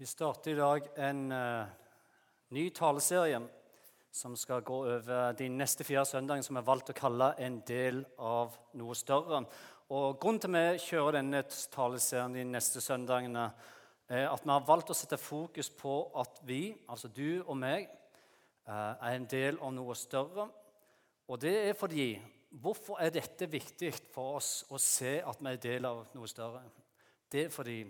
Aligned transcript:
Vi 0.00 0.06
starter 0.06 0.50
i 0.50 0.56
dag 0.56 0.86
en 0.96 1.18
uh, 1.28 1.66
ny 2.56 2.62
taleserie 2.72 3.36
som 4.16 4.32
skal 4.32 4.62
gå 4.64 4.78
over 4.94 5.34
de 5.36 5.50
neste 5.52 5.84
fire 5.84 6.06
søndagene, 6.08 6.46
som 6.46 6.56
er 6.56 6.64
valgt 6.64 6.94
å 6.94 6.96
kalle 6.96 7.28
en 7.36 7.58
del 7.68 8.00
av 8.16 8.56
noe 8.80 8.96
større. 8.96 9.42
Og 9.92 10.16
Grunnen 10.22 10.40
til 10.40 10.56
at 10.56 10.72
vi 10.78 10.86
kjører 10.86 11.18
denne 11.18 11.44
taleserien 11.76 12.32
de 12.32 12.46
neste 12.48 12.80
søndagene, 12.80 13.44
er 14.08 14.26
at 14.30 14.48
vi 14.48 14.54
har 14.54 14.66
valgt 14.72 14.96
å 14.96 14.96
sette 14.96 15.20
fokus 15.20 15.68
på 15.68 16.00
at 16.24 16.40
vi, 16.48 16.62
altså 16.88 17.12
du 17.12 17.42
og 17.42 17.60
meg, 17.60 17.92
uh, 18.72 18.96
er 19.04 19.18
en 19.18 19.28
del 19.28 19.60
av 19.60 19.76
noe 19.76 20.00
større. 20.00 20.48
Og 21.28 21.44
det 21.44 21.58
er 21.68 21.76
fordi 21.76 22.14
Hvorfor 22.50 23.04
er 23.04 23.12
dette 23.14 23.46
viktig 23.46 23.92
for 24.10 24.40
oss 24.40 24.64
å 24.72 24.78
se 24.80 25.20
at 25.20 25.44
vi 25.44 25.52
er 25.52 25.60
del 25.62 25.84
av 25.86 26.06
noe 26.16 26.26
større? 26.26 26.64
Det 27.30 27.44
er 27.44 27.52
fordi 27.54 27.84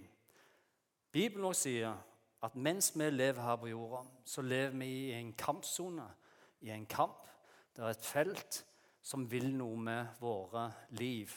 Bibelen 1.13 1.49
også 1.49 1.67
sier 1.67 1.99
at 2.43 2.57
mens 2.57 2.93
vi 2.95 3.11
lever 3.11 3.43
her 3.43 3.57
på 3.61 3.68
jorda, 3.68 4.05
så 4.25 4.43
lever 4.43 4.77
vi 4.79 4.91
i 5.11 5.13
en 5.18 5.32
kampsone, 5.32 6.07
i 6.61 6.71
en 6.71 6.87
kamp. 6.87 7.27
Det 7.77 7.85
er 7.85 7.95
et 7.95 8.05
felt 8.05 8.64
som 9.03 9.27
vil 9.31 9.51
noe 9.57 9.77
med 9.81 10.21
våre 10.21 10.71
liv. 11.01 11.32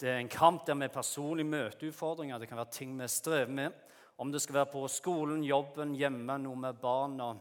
Det 0.00 0.10
er 0.10 0.18
en 0.18 0.30
kamp 0.30 0.66
der 0.66 0.78
vi 0.78 0.88
personlig 0.92 1.46
møter 1.46 1.88
utfordringer. 1.88 2.38
Det 2.38 2.48
kan 2.48 2.58
være 2.58 2.76
ting 2.78 2.94
vi 2.98 3.08
strever 3.08 3.50
med. 3.50 3.72
Om 4.18 4.30
det 4.32 4.42
skal 4.42 4.60
være 4.60 4.72
på 4.72 4.86
skolen, 4.88 5.44
jobben, 5.44 5.94
hjemme, 5.98 6.38
noe 6.38 6.58
med 6.58 6.78
barna, 6.82 7.34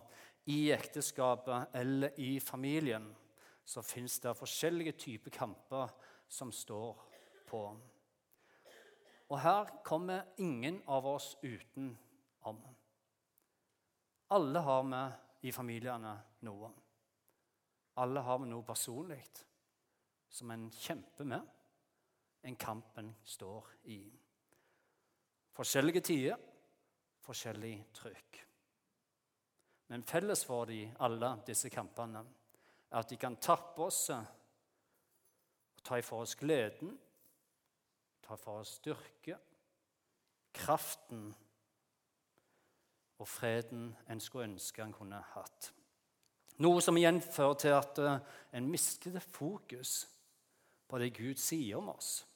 i 0.46 0.72
ekteskapet 0.76 1.76
eller 1.80 2.20
i 2.20 2.40
familien, 2.44 3.06
så 3.64 3.82
fins 3.82 4.20
det 4.20 4.36
forskjellige 4.36 4.92
typer 5.00 5.32
kamper 5.32 5.94
som 6.28 6.52
står 6.52 6.98
på. 7.48 7.62
Og 9.32 9.40
her 9.40 9.70
kommer 9.86 10.34
ingen 10.38 10.82
av 10.88 11.06
oss 11.08 11.38
utenom. 11.42 12.62
Alle 14.34 14.60
har 14.60 14.84
vi 14.84 15.48
i 15.48 15.52
familiene 15.52 16.14
noe. 16.48 16.72
Alle 18.02 18.24
har 18.26 18.40
vi 18.42 18.50
noe 18.50 18.66
personlig 18.66 19.22
som 20.34 20.52
en 20.52 20.70
kjemper 20.72 21.28
med, 21.30 21.42
en 22.42 22.56
kampen 22.56 23.12
står 23.24 23.68
i. 23.94 24.00
Forskjellige 25.54 26.02
tider, 26.02 26.40
forskjellig 27.22 27.76
trykk. 27.94 28.40
Men 29.94 30.04
felles 30.10 30.42
for 30.48 30.66
de, 30.66 30.88
alle 31.06 31.30
disse 31.46 31.70
kampene 31.70 32.24
er 32.24 32.98
at 32.98 33.10
de 33.12 33.20
kan 33.22 33.38
tappe 33.38 33.86
oss 33.86 34.08
og 34.14 35.84
ta 35.86 36.00
ifra 36.02 36.24
oss 36.24 36.34
gleden 36.40 36.96
ta 38.24 38.36
for 38.40 38.64
oss 38.64 38.78
styrke, 38.80 39.38
kraften 40.54 41.34
og 43.20 43.28
freden 43.28 43.96
en 44.10 44.20
skulle 44.20 44.50
ønske 44.50 44.84
en 44.84 44.94
kunne 44.94 45.22
hatt. 45.34 45.72
Noe 46.64 46.82
som 46.82 46.98
igjen 46.98 47.22
fører 47.22 47.58
til 47.60 47.74
at 47.74 48.00
eh, 48.00 48.20
en 48.58 48.70
mister 48.70 49.18
fokus 49.20 50.04
på 50.88 51.00
det 51.02 51.14
Gud 51.18 51.42
sier 51.42 51.80
om 51.80 51.90
oss. 51.96 52.28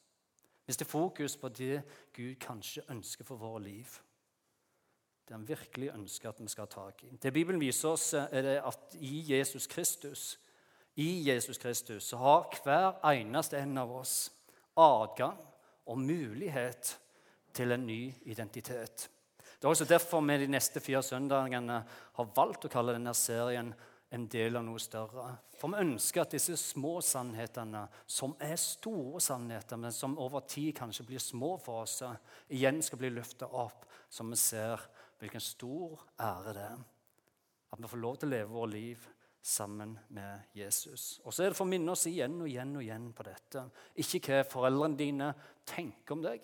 Mister 0.67 0.85
fokus 0.89 1.37
på 1.37 1.49
det 1.49 1.83
Gud 2.13 2.35
kanskje 2.41 2.85
ønsker 2.89 3.27
for 3.27 3.39
våre 3.39 3.61
liv. 3.63 3.99
Det 5.27 5.35
han 5.35 5.47
virkelig 5.47 5.91
ønsker 5.93 6.29
at 6.29 6.41
vi 6.41 6.49
skal 6.49 6.65
ha 6.65 6.71
tak 6.71 7.03
i. 7.03 7.13
Det 7.21 7.33
Bibelen 7.33 7.61
viser 7.61 7.93
oss, 7.93 8.13
eh, 8.13 8.27
er 8.31 8.61
at 8.65 8.97
i 8.99 9.23
Jesus 9.31 9.67
Kristus 9.67 10.37
i 10.97 11.29
Jesus 11.29 11.57
Kristus 11.57 12.03
så 12.03 12.17
har 12.17 12.47
hver 12.63 12.95
eneste 13.05 13.59
en 13.61 13.77
av 13.77 13.91
oss 13.99 14.31
adgang 14.77 15.37
og 15.87 15.99
mulighet 15.99 16.95
til 17.55 17.73
en 17.73 17.85
ny 17.87 18.01
identitet. 18.29 19.07
Det 19.57 19.65
er 19.65 19.73
også 19.73 19.87
derfor 19.89 20.21
vi 20.21 20.37
de 20.37 20.49
neste 20.53 20.81
fire 20.83 21.01
søndagene 21.03 21.81
har 22.17 22.33
valgt 22.35 22.67
å 22.67 22.71
kalle 22.71 22.93
denne 22.93 23.13
serien 23.17 23.71
en 24.13 24.27
del 24.31 24.55
av 24.55 24.63
noe 24.63 24.79
større. 24.79 25.31
For 25.57 25.73
vi 25.73 25.81
ønsker 25.81 26.23
at 26.23 26.35
disse 26.35 26.55
små 26.61 26.99
sannhetene, 27.03 27.87
som 28.05 28.35
er 28.43 28.55
store 28.61 29.19
sannheter, 29.23 29.79
men 29.81 29.95
som 29.95 30.15
over 30.21 30.45
tid 30.47 30.75
kanskje 30.77 31.07
blir 31.09 31.23
små 31.23 31.55
for 31.63 31.83
oss, 31.83 32.03
igjen 32.53 32.79
skal 32.85 33.01
bli 33.01 33.11
løfta 33.15 33.49
opp, 33.49 33.87
så 34.09 34.23
vi 34.29 34.37
ser 34.39 34.85
hvilken 35.19 35.43
stor 35.43 36.05
ære 36.21 36.53
det 36.53 36.67
er. 36.69 36.85
At 37.73 37.81
vi 37.81 37.89
får 37.91 38.03
lov 38.03 38.19
til 38.21 38.29
å 38.29 38.35
leve 38.35 38.53
vårt 38.53 38.75
liv 38.75 39.07
sammen 39.47 39.95
med 40.09 40.49
Jesus. 40.57 41.21
Og 41.23 41.33
så 41.33 41.45
er 41.45 41.51
det 41.51 41.57
for 41.57 41.67
å 41.67 41.71
minne 41.71 41.93
oss 41.93 42.05
igjen 42.09 42.35
og 42.41 42.49
igjen 42.49 42.75
og 42.75 42.83
igjen 42.83 43.07
på 43.15 43.25
dette. 43.27 43.63
Ikke 44.03 44.21
hva 44.25 44.43
foreldrene 44.47 44.99
dine 44.99 45.29
tenker 45.67 46.17
om 46.17 46.23
deg. 46.25 46.43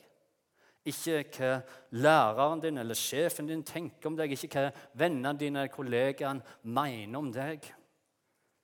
Ikke 0.87 1.19
hva 1.35 1.51
læreren 1.99 2.63
din 2.63 2.79
eller 2.79 2.97
sjefen 2.99 3.47
din 3.47 3.65
tenker 3.67 4.11
om 4.11 4.17
deg. 4.19 4.35
Ikke 4.35 4.51
hva 4.55 4.71
vennene 4.99 5.35
dine 5.39 5.65
eller 5.65 5.73
kollegaene 5.73 6.57
mener 6.63 7.19
om 7.19 7.31
deg. 7.35 7.67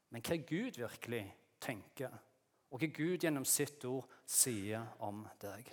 Men 0.10 0.26
hva 0.26 0.40
Gud 0.48 0.80
virkelig 0.80 1.26
tenker, 1.62 2.16
og 2.72 2.82
hva 2.82 2.90
Gud 2.96 3.26
gjennom 3.26 3.46
sitt 3.48 3.84
ord 3.90 4.08
sier 4.26 4.88
om 5.06 5.26
deg. 5.42 5.68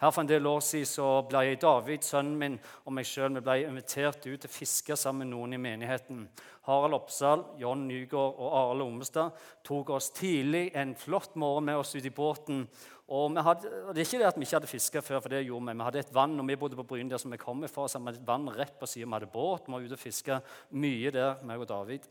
Her 0.00 0.10
For 0.10 0.24
en 0.24 0.28
del 0.28 0.46
år 0.46 0.60
siden 0.60 0.88
så 0.90 1.08
ble 1.28 1.44
jeg 1.46 1.60
David, 1.62 2.02
sønnen 2.02 2.38
min 2.38 2.56
og 2.84 2.92
meg 2.96 3.06
sjøl 3.06 3.36
invitert 3.38 4.26
ut 4.26 4.40
til 4.40 4.50
å 4.50 4.52
fiske 4.52 4.96
sammen 4.96 5.28
med 5.28 5.36
noen 5.36 5.54
i 5.54 5.60
menigheten. 5.62 6.26
Harald 6.66 6.96
Oppsal, 6.96 7.44
John 7.60 7.86
Nygaard 7.86 8.34
og 8.34 8.56
Arild 8.58 8.82
Omestad 8.82 9.30
tok 9.64 9.90
oss 9.94 10.10
tidlig 10.10 10.72
en 10.74 10.96
flott 10.98 11.36
morgen 11.36 11.64
med 11.64 11.78
oss 11.78 11.94
ut 11.94 12.04
i 12.04 12.10
båten. 12.10 12.66
Og 13.08 13.36
hadde, 13.36 13.70
Det 13.92 14.00
er 14.00 14.06
ikke 14.08 14.18
det 14.18 14.26
at 14.26 14.38
vi 14.38 14.46
ikke 14.46 14.56
hadde 14.56 14.66
fiska 14.66 15.00
før, 15.00 15.20
for 15.20 15.28
det 15.28 15.44
gjorde 15.44 15.66
vi. 15.66 15.78
Vi 15.78 15.84
hadde 15.84 15.98
et 15.98 16.14
vann, 16.14 16.40
og 16.40 16.48
vi 16.48 16.56
bodde 16.56 16.76
på 16.76 16.88
Bryn 16.88 17.10
der 17.10 17.18
som 17.18 17.30
vi 17.30 17.36
kom 17.36 17.62
fra, 17.68 17.86
så 17.86 17.98
vi 17.98 18.06
hadde 18.06 18.22
et 18.22 18.26
vann 18.26 18.48
rett 18.48 18.78
på 18.80 18.86
siden. 18.86 19.08
Vi 19.08 19.14
hadde 19.14 19.32
båt, 19.32 19.66
vi 19.66 19.72
var 19.72 19.84
ute 19.84 19.98
og 19.98 20.00
fiska 20.00 20.40
mye 20.70 21.10
der, 21.10 21.44
meg 21.44 21.60
og 21.60 21.68
David. 21.68 22.08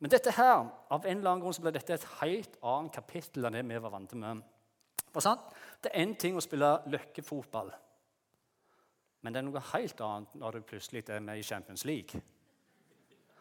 Men 0.00 0.10
dette 0.10 0.32
her, 0.32 0.64
av 0.90 1.04
en 1.04 1.18
eller 1.18 1.30
annen 1.30 1.42
grunn 1.44 1.54
så 1.54 1.62
ble 1.62 1.74
dette 1.76 1.92
et 1.92 2.08
helt 2.22 2.56
annet 2.64 2.94
kapittel 2.94 3.44
enn 3.44 3.58
det 3.58 3.66
vi 3.68 3.82
var 3.84 3.92
vant 3.92 4.08
til. 4.08 4.18
med. 4.18 4.40
For 5.12 5.20
sant? 5.20 5.44
Det 5.80 5.92
er 5.92 6.02
én 6.02 6.16
ting 6.18 6.36
å 6.36 6.42
spille 6.44 6.68
løkkefotball, 6.92 7.70
men 9.20 9.32
det 9.32 9.40
er 9.40 9.46
noe 9.46 9.62
helt 9.72 10.00
annet 10.04 10.34
når 10.40 10.58
du 10.58 10.68
plutselig 10.68 11.04
er 11.08 11.22
med 11.24 11.40
i 11.40 11.46
Champions 11.46 11.84
League. 11.88 12.20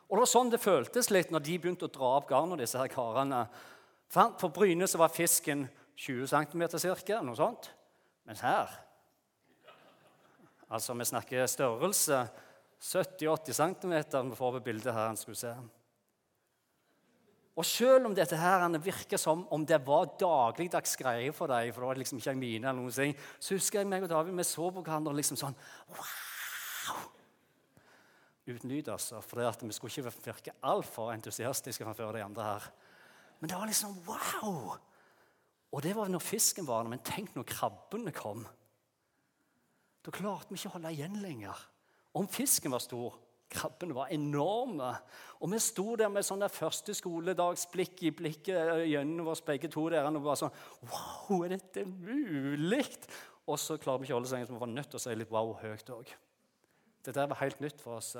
Og 0.10 0.18
Det 0.18 0.22
var 0.24 0.32
sånn 0.32 0.50
det 0.50 0.62
føltes 0.64 1.12
litt 1.12 1.32
når 1.32 1.44
de 1.46 1.58
begynte 1.60 1.86
å 1.86 1.94
dra 1.94 2.16
opp 2.18 2.30
garnet, 2.32 2.64
disse 2.64 2.80
her 2.80 2.90
karene. 2.90 3.44
På 4.10 4.50
Bryne 4.50 4.88
så 4.90 4.98
var 4.98 5.14
fisken 5.14 5.68
20 6.00 6.32
cm 6.32 6.64
ca. 7.06 7.20
Noe 7.22 7.38
sånt. 7.38 7.70
Mens 8.26 8.42
her 8.42 8.70
Altså, 10.70 10.94
vi 10.94 11.06
snakker 11.06 11.48
størrelse 11.50 12.18
70-80 12.80 13.56
cm. 13.58 13.94
Vi 14.30 14.36
får 14.38 14.52
på 14.52 14.60
bildet 14.60 14.94
her. 14.94 15.10
en 15.10 15.18
skulle 15.18 15.36
se. 15.36 15.56
Og 17.60 17.68
selv 17.68 18.08
om 18.08 18.14
dette 18.16 18.38
her 18.40 18.64
virker 18.80 19.20
som 19.20 19.42
om 19.52 19.66
det 19.68 19.82
var 19.84 20.14
dagligdags 20.20 20.96
greie 21.00 21.34
for 21.36 21.52
deg, 21.52 21.74
for 21.74 21.84
det 21.84 21.90
var 21.90 22.00
liksom 22.00 22.22
ikke 22.22 22.36
mine 22.40 22.70
eller 22.70 22.80
noen 22.80 22.96
ting, 22.96 23.16
så 23.36 23.58
husker 23.58 23.82
jeg 23.82 23.90
meg 23.92 24.06
og 24.06 24.12
David 24.14 24.38
vi 24.38 24.46
så 24.48 24.70
på 24.72 24.84
hverandre 24.84 25.16
liksom 25.18 25.40
sånn 25.40 25.58
Wow! 25.92 27.02
Uten 28.50 28.72
lyd, 28.72 28.88
altså. 28.90 29.20
For 29.22 29.44
vi 29.44 29.76
skulle 29.76 29.92
ikke 29.92 30.32
virke 30.32 30.56
altfor 30.66 31.12
entusiastiske 31.14 31.84
framfor 31.84 32.16
de 32.16 32.24
andre 32.26 32.48
her. 32.48 32.70
Men 33.40 33.52
det 33.52 33.60
var 33.60 33.70
liksom 33.70 34.00
wow! 34.08 34.78
Og 35.70 35.84
det 35.86 35.92
var 35.96 36.10
når 36.10 36.24
fisken 36.24 36.66
var 36.66 36.84
der. 36.84 36.96
Men 36.96 37.04
tenk 37.06 37.36
når 37.36 37.46
krabbene 37.52 38.14
kom. 38.16 38.48
Da 40.06 40.14
klarte 40.16 40.50
vi 40.50 40.58
ikke 40.58 40.72
å 40.72 40.78
holde 40.78 40.96
igjen 40.96 41.20
lenger. 41.22 41.60
Om 42.18 42.30
fisken 42.32 42.74
var 42.74 42.82
stor, 42.82 43.20
Krabbene 43.50 43.96
var 43.98 44.12
enorme. 44.14 44.92
Og 45.42 45.50
vi 45.50 45.60
sto 45.64 45.96
der 45.98 46.12
med 46.14 46.26
sånn 46.26 46.44
første 46.54 46.94
skoledagsblikk 46.94 48.04
i 48.06 48.12
blikket 48.14 48.84
gjennom 48.92 49.32
oss 49.32 49.42
begge 49.46 49.72
to. 49.72 49.88
der, 49.90 50.06
og 50.06 50.22
bare 50.22 50.38
sånn 50.44 50.54
Wow, 50.86 51.46
er 51.46 51.56
dette 51.56 51.86
mulig? 51.86 52.86
Og 53.50 53.58
så 53.58 53.80
klarer 53.82 54.00
vi 54.00 54.06
ikke 54.06 54.14
å 54.14 54.20
holde 54.20 54.30
seg, 54.30 54.46
så 54.46 54.54
vi 54.54 54.62
var 54.62 54.70
nødt 54.70 54.92
til 54.92 55.00
å 55.00 55.02
si 55.02 55.16
litt 55.18 55.32
wow 55.34 55.56
høyt 55.64 55.90
òg. 55.90 56.12
Dette 57.06 57.26
var 57.32 57.42
helt 57.42 57.62
nytt 57.64 57.82
for 57.82 57.98
oss. 57.98 58.12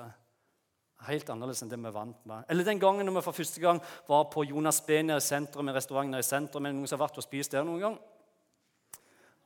Helt 1.06 1.30
annerledes 1.30 1.62
enn 1.64 1.70
det 1.70 1.78
vi 1.78 1.88
er 1.92 1.96
vant 1.96 2.26
med. 2.28 2.48
Eller 2.50 2.66
den 2.66 2.82
gangen 2.82 3.06
når 3.06 3.20
vi 3.20 3.26
for 3.28 3.38
første 3.38 3.62
gang 3.62 3.78
var 4.08 4.26
på 4.34 4.48
Jonas 4.50 4.82
Benia 4.88 5.20
sentrum, 5.22 5.70
i 5.70 5.76
restauranten 5.76 6.18
i 6.18 6.26
sentrum. 6.26 6.66
Er 6.66 6.74
det 6.74 6.80
noen 6.80 6.90
som 6.90 6.98
har 6.98 7.06
vært 7.06 7.22
og 7.22 7.28
spist 7.28 7.54
der 7.54 7.68
noen 7.68 7.84
gang? 7.86 8.00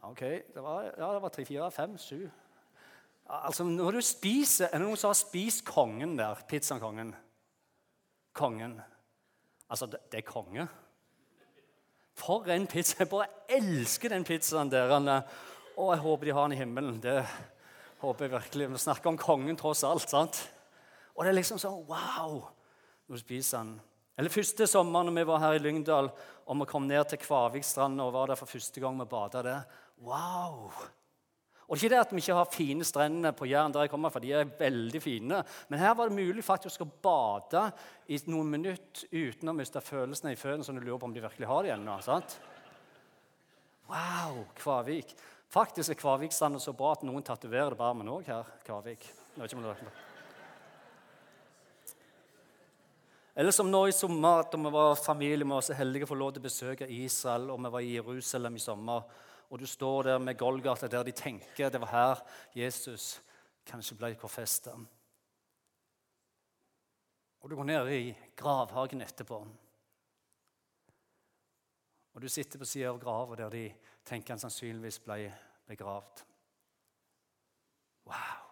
Ok, 0.07 0.23
det 0.55 0.63
var, 0.63 0.87
ja, 0.87 1.11
det 1.11 1.21
var 1.23 1.35
tre, 1.35 1.45
fire, 1.47 1.69
fem, 1.71 1.99
sju 1.99 2.23
Altså, 3.41 3.63
Når 3.63 3.91
du 3.91 4.01
spiser 4.01 4.67
Er 4.69 4.77
det 4.77 4.85
noen 4.85 4.99
som 4.99 5.09
har 5.09 5.17
spist 5.17 5.65
kongen 5.65 6.17
der? 6.17 6.41
Pizzakongen. 6.47 7.15
Kongen. 8.33 8.81
Altså, 9.69 9.87
det, 9.89 9.99
er 10.13 10.21
konge. 10.21 10.67
For 12.13 12.45
en 12.53 12.67
pizza! 12.67 12.95
Jeg 12.99 13.09
bare 13.09 13.27
elsker 13.49 14.09
den 14.09 14.23
pizzaen 14.23 14.71
der. 14.71 14.93
Og 15.77 15.93
jeg 15.93 16.01
håper 16.01 16.25
de 16.25 16.33
har 16.33 16.47
den 16.47 16.57
i 16.57 16.61
himmelen. 16.61 16.99
Det 17.01 17.25
håper 18.01 18.25
jeg 18.25 18.31
virkelig. 18.31 18.71
Vi 18.71 18.77
snakker 18.77 19.09
om 19.09 19.17
kongen 19.17 19.57
tross 19.57 19.83
alt. 19.83 20.09
sant? 20.09 20.43
Og 21.15 21.25
det 21.25 21.31
er 21.31 21.39
liksom 21.39 21.61
sånn 21.61 21.83
wow 21.89 22.43
når 23.07 23.17
du 23.17 23.21
spiser 23.21 23.63
den. 23.63 23.73
Eller 24.17 24.33
første 24.33 24.67
sommeren 24.69 25.09
når 25.09 25.17
vi 25.19 25.29
var 25.29 25.41
her 25.41 25.57
i 25.57 25.61
Lyngdal 25.61 26.09
og 26.43 26.59
vi 26.59 26.67
kom 26.69 26.85
ned 26.87 27.05
til 27.09 27.21
Kvavikstrand 27.21 28.01
og 28.01 28.13
var 28.13 28.29
der 28.29 28.39
for 28.39 28.49
første 28.49 28.81
gang 28.81 28.99
vi 28.99 29.07
bada 29.09 29.41
der. 29.45 29.63
Wow! 30.01 30.71
Og 31.67 31.75
det 31.75 31.79
er 31.79 31.85
ikke 31.85 31.93
det 31.93 32.01
at 32.01 32.11
vi 32.11 32.21
ikke 32.21 32.37
har 32.37 32.49
fine 32.51 32.85
strender 32.85 33.35
på 33.37 33.47
Jæren, 33.47 33.73
der 33.73 33.85
jeg 33.85 33.93
kommer 33.93 34.11
for 34.11 34.23
de 34.23 34.33
er 34.35 34.49
veldig 34.59 35.01
fine. 35.01 35.43
Men 35.71 35.79
her 35.79 35.93
var 35.95 36.09
det 36.09 36.17
mulig 36.17 36.43
faktisk 36.43 36.83
å 36.83 36.89
bade 37.05 37.63
i 38.11 38.19
noen 38.27 38.51
minutter 38.51 39.07
uten 39.11 39.49
å 39.49 39.55
miste 39.55 39.81
følelsene 39.81 40.33
i 40.33 40.39
føttene, 40.39 40.67
så 40.67 40.75
du 40.75 40.83
lurer 40.83 40.99
på 40.99 41.07
om 41.07 41.15
de 41.15 41.23
virkelig 41.23 41.47
har 41.47 41.63
det 41.63 41.73
ennå. 41.77 41.99
sant? 42.03 42.39
Wow, 43.87 44.43
Kvavik. 44.59 45.15
Faktisk 45.53 45.93
er 45.93 45.99
Kvavikstranda 45.99 46.59
så 46.59 46.73
bra 46.73 46.95
at 46.95 47.03
noen 47.05 47.23
tatoverer 47.23 47.71
det 47.71 47.79
på 47.79 47.85
armen 47.85 48.09
òg 48.09 48.27
her. 48.27 48.47
Kvavik. 48.65 49.05
Eller 53.35 53.51
som 53.51 53.69
nå 53.71 53.87
i 53.87 53.93
sommer, 53.95 54.43
da 54.51 54.57
vi 54.61 54.71
var 54.73 54.95
familie, 54.99 55.47
var 55.49 55.63
så 55.65 55.73
heldige 55.77 56.05
å 56.05 56.11
få 56.11 56.17
lov 56.19 56.33
til 56.33 56.43
å 56.43 56.49
besøke 56.49 56.89
Israel, 56.89 57.49
og 57.49 57.61
vi 57.63 57.71
var 57.75 57.85
i 57.85 57.95
Jerusalem 57.95 58.59
i 58.59 58.61
sommer 58.61 59.07
og 59.49 59.59
du 59.59 59.65
står 59.67 60.03
der 60.03 60.17
med 60.17 60.37
Golgata, 60.37 60.87
der 60.87 61.03
de 61.03 61.11
tenker 61.11 61.69
det 61.69 61.81
var 61.81 61.91
her 61.91 62.21
Jesus 62.55 63.21
kanskje 63.65 63.97
ble 63.97 64.15
korfesta. 64.19 64.73
Og 67.43 67.49
du 67.49 67.55
går 67.55 67.67
ned 67.67 67.91
i 67.91 68.15
gravhagen 68.35 69.01
etterpå. 69.03 69.39
Og 72.13 72.21
du 72.21 72.29
sitter 72.29 72.59
på 72.59 72.65
sida 72.65 72.91
av 72.91 73.01
grava 73.01 73.35
der 73.35 73.49
de 73.49 73.65
tenker 74.05 74.35
han 74.35 74.41
sannsynligvis 74.43 75.01
ble 75.03 75.17
begravd. 75.67 76.23
Wow! 78.07 78.49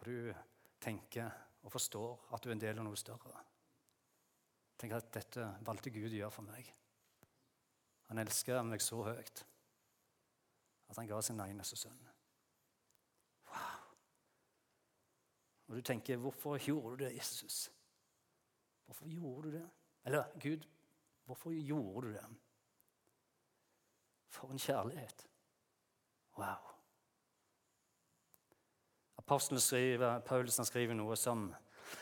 Og 0.00 0.06
du 0.06 0.32
tenker 0.80 1.30
og 1.62 1.72
forstår 1.72 2.32
at 2.32 2.42
du 2.42 2.48
er 2.48 2.56
en 2.56 2.62
del 2.62 2.78
av 2.80 2.86
noe 2.86 2.96
større. 2.96 3.44
Tenker 4.80 5.00
at 5.00 5.12
dette 5.12 5.48
valgte 5.66 5.92
Gud 5.92 6.08
å 6.08 6.20
gjøre 6.22 6.32
for 6.32 6.48
meg. 6.48 6.70
Han 8.10 8.18
elsker 8.18 8.62
meg 8.66 8.82
så 8.82 9.04
høyt 9.06 9.44
at 10.90 10.98
han 10.98 11.06
ga 11.06 11.20
sin 11.22 11.38
eneste 11.40 11.76
sønn. 11.78 11.98
Wow! 13.50 13.84
Og 15.68 15.76
du 15.78 15.82
tenker, 15.86 16.18
hvorfor 16.18 16.58
gjorde 16.58 16.96
du 16.96 17.04
det, 17.04 17.12
Jesus? 17.14 17.68
Hvorfor 18.90 19.06
gjorde 19.06 19.48
du 19.48 19.56
det? 19.58 19.68
Eller 20.04 20.24
Gud, 20.42 20.66
hvorfor 21.24 21.54
gjorde 21.54 22.08
du 22.08 22.12
det? 22.12 22.24
For 24.28 24.50
en 24.50 24.58
kjærlighet. 24.58 25.26
Wow. 26.38 26.74
Apostelen 29.18 29.60
skriver, 29.60 30.18
Paulus 30.26 30.58
skriver 30.66 30.94
noe 30.94 31.16
som 31.16 31.52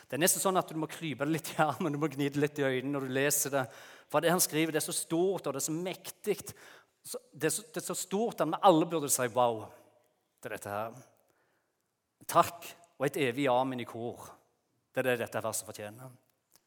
Det 0.08 0.16
er 0.16 0.20
nesten 0.20 0.40
sånn 0.40 0.56
at 0.56 0.69
du 0.69 0.76
må 0.81 0.88
klype 0.88 1.25
det 1.25 1.32
litt 1.32 1.52
i 1.52 1.62
armen 1.64 1.93
du 1.93 2.00
må 2.00 2.08
gnide 2.12 2.40
litt 2.40 2.58
i 2.61 2.64
øynene 2.64 2.94
når 2.94 3.04
du 3.04 3.12
leser 3.12 3.52
det. 3.52 3.64
For 4.08 4.25
det 4.25 4.32
han 4.32 4.43
skriver, 4.43 4.72
det 4.72 4.81
er 4.81 4.88
så 4.88 4.96
stort 4.96 5.46
og 5.46 5.55
det 5.55 5.60
er 5.60 5.69
så 5.69 5.75
mektig. 5.75 6.37
Det, 6.38 7.50
det, 7.52 7.81
er 7.81 7.84
så 7.84 7.96
stort 7.96 8.40
at 8.40 8.49
vi 8.49 8.60
alle 8.69 8.88
burde 8.88 9.10
si 9.12 9.26
wow 9.34 9.66
til 10.43 10.55
dette 10.55 10.72
her. 10.72 10.96
Takk 12.28 12.70
og 12.99 13.06
et 13.06 13.20
evig 13.28 13.49
amen 13.52 13.84
i 13.84 13.88
kor. 13.88 14.31
Det 14.93 15.02
er 15.02 15.10
det 15.12 15.20
dette 15.25 15.43
verset 15.44 15.69
fortjener. 15.69 16.10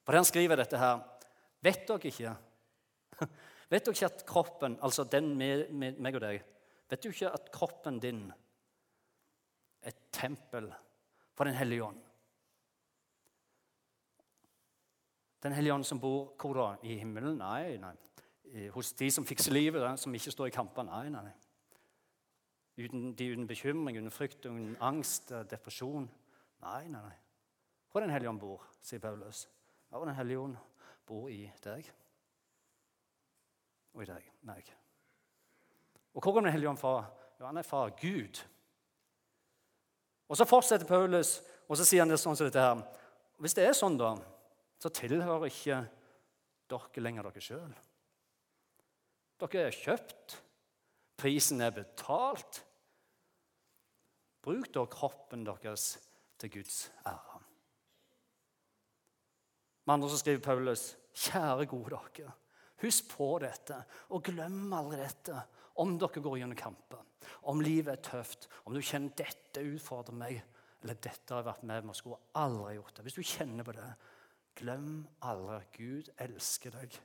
For 0.05 0.13
det 0.13 0.21
han 0.21 0.29
skriver 0.29 0.59
dette 0.59 0.79
her 0.81 1.01
Vet 1.61 1.83
dere 1.85 2.09
ikke 2.09 2.31
Vet 3.71 3.85
dere 3.85 3.93
ikke 3.93 4.07
at 4.07 4.23
kroppen, 4.25 4.77
altså 4.81 5.05
den 5.05 5.35
med, 5.37 5.67
med 5.69 5.99
meg 6.01 6.17
og 6.17 6.23
deg 6.23 6.39
Vet 6.89 7.03
du 7.03 7.11
ikke 7.11 7.29
at 7.31 7.51
kroppen 7.53 7.99
din 8.01 8.23
er 9.81 9.93
et 9.93 10.01
tempel 10.13 10.71
for 11.37 11.47
Den 11.47 11.57
hellige 11.57 11.85
ånd? 11.85 12.01
Den 15.43 15.53
hellige 15.53 15.73
ånd 15.73 15.85
som 15.85 15.99
bor 15.99 16.33
hvor 16.37 16.53
da? 16.53 16.67
I 16.83 16.99
himmelen? 17.01 17.37
Nei, 17.41 17.77
nei. 17.81 17.95
Hos 18.75 18.91
de 18.93 19.07
som 19.11 19.25
fikser 19.25 19.53
livet, 19.55 19.99
som 19.99 20.13
ikke 20.13 20.31
står 20.31 20.51
i 20.51 20.53
kamper? 20.53 20.85
Nei, 20.85 21.07
nei. 21.09 21.29
Uten, 22.77 23.13
de 23.15 23.29
uten 23.31 23.47
bekymring, 23.47 23.97
uten 23.97 24.11
frykt, 24.11 24.45
uten 24.45 24.75
angst, 24.79 25.31
eh, 25.31 25.43
depresjon? 25.49 26.09
Nei, 26.61 26.87
nei, 26.87 27.01
nei. 27.01 27.17
Hvor 27.91 28.01
Den 28.01 28.09
hellige 28.09 28.29
ånd 28.29 28.39
bor, 28.39 28.61
sier 28.81 28.99
Paulus. 28.99 29.47
Ja, 29.91 29.99
Den 29.99 30.15
hellige 30.15 30.39
ånd 30.39 30.57
bor 31.05 31.29
i 31.29 31.51
deg. 31.63 31.91
Og 33.93 34.03
i 34.03 34.05
deg. 34.05 34.31
Meg. 34.41 34.73
Og 36.13 36.21
hvor 36.21 36.33
kommer 36.33 36.49
Den 36.49 36.51
hellige 36.51 36.69
ånd 36.69 36.79
fra? 36.79 37.05
Jo, 37.39 37.45
Han 37.45 37.57
er 37.57 37.61
fra 37.61 37.89
Gud. 37.89 38.43
Og 40.29 40.37
Så 40.37 40.45
fortsetter 40.45 40.87
Paulus, 40.87 41.41
og 41.67 41.77
så 41.77 41.85
sier 41.85 42.01
han 42.01 42.09
det 42.09 42.19
sånn 42.19 42.35
som 42.35 42.45
dette 42.47 42.59
her. 42.59 42.83
Hvis 43.39 43.53
det 43.53 43.65
er 43.67 43.73
sånn, 43.73 43.97
da 43.97 44.15
så 44.81 44.89
tilhører 44.89 45.49
ikke 45.51 45.79
dere 46.71 47.03
lenger 47.03 47.27
dere 47.27 47.43
sjøl. 47.45 47.73
Dere 49.41 49.67
er 49.67 49.75
kjøpt. 49.77 50.37
Prisen 51.21 51.61
er 51.61 51.73
betalt. 51.75 52.63
Bruk 54.41 54.71
da 54.73 54.87
kroppen 54.89 55.45
deres 55.45 55.93
til 56.41 56.53
Guds 56.55 56.87
ære. 57.05 57.41
Med 59.85 59.93
andre 59.93 60.09
så 60.09 60.17
skriver 60.21 60.41
Paulus, 60.45 60.95
kjære 61.13 61.67
gode 61.69 61.97
dere, 62.15 62.33
husk 62.81 63.09
på 63.13 63.27
dette, 63.41 63.77
og 64.13 64.23
glem 64.25 64.73
aldri 64.77 65.01
dette 65.01 65.37
om 65.81 65.93
dere 66.01 66.21
går 66.21 66.37
gjennom 66.39 66.57
kamper, 66.57 67.01
om 67.49 67.61
livet 67.61 67.93
er 67.93 68.03
tøft, 68.05 68.47
om 68.65 68.73
du 68.73 68.81
kjenner 68.81 69.13
dette 69.17 69.65
utfordrer 69.65 70.17
meg, 70.17 70.41
eller 70.81 70.97
dette 70.97 71.33
har 71.33 71.41
jeg 71.41 71.49
vært 71.49 71.67
med 71.69 71.85
på, 71.85 71.97
skulle 71.97 72.21
aldri 72.41 72.75
gjort 72.77 72.95
det. 72.97 73.05
Hvis 73.05 73.17
du 73.17 73.25
kjenner 73.25 73.67
på 73.67 73.75
det, 73.77 73.89
Glem 74.55 75.07
aldri 75.21 75.55
at 75.55 75.71
Gud 75.75 76.11
elsker 76.21 76.75
deg. 76.75 76.97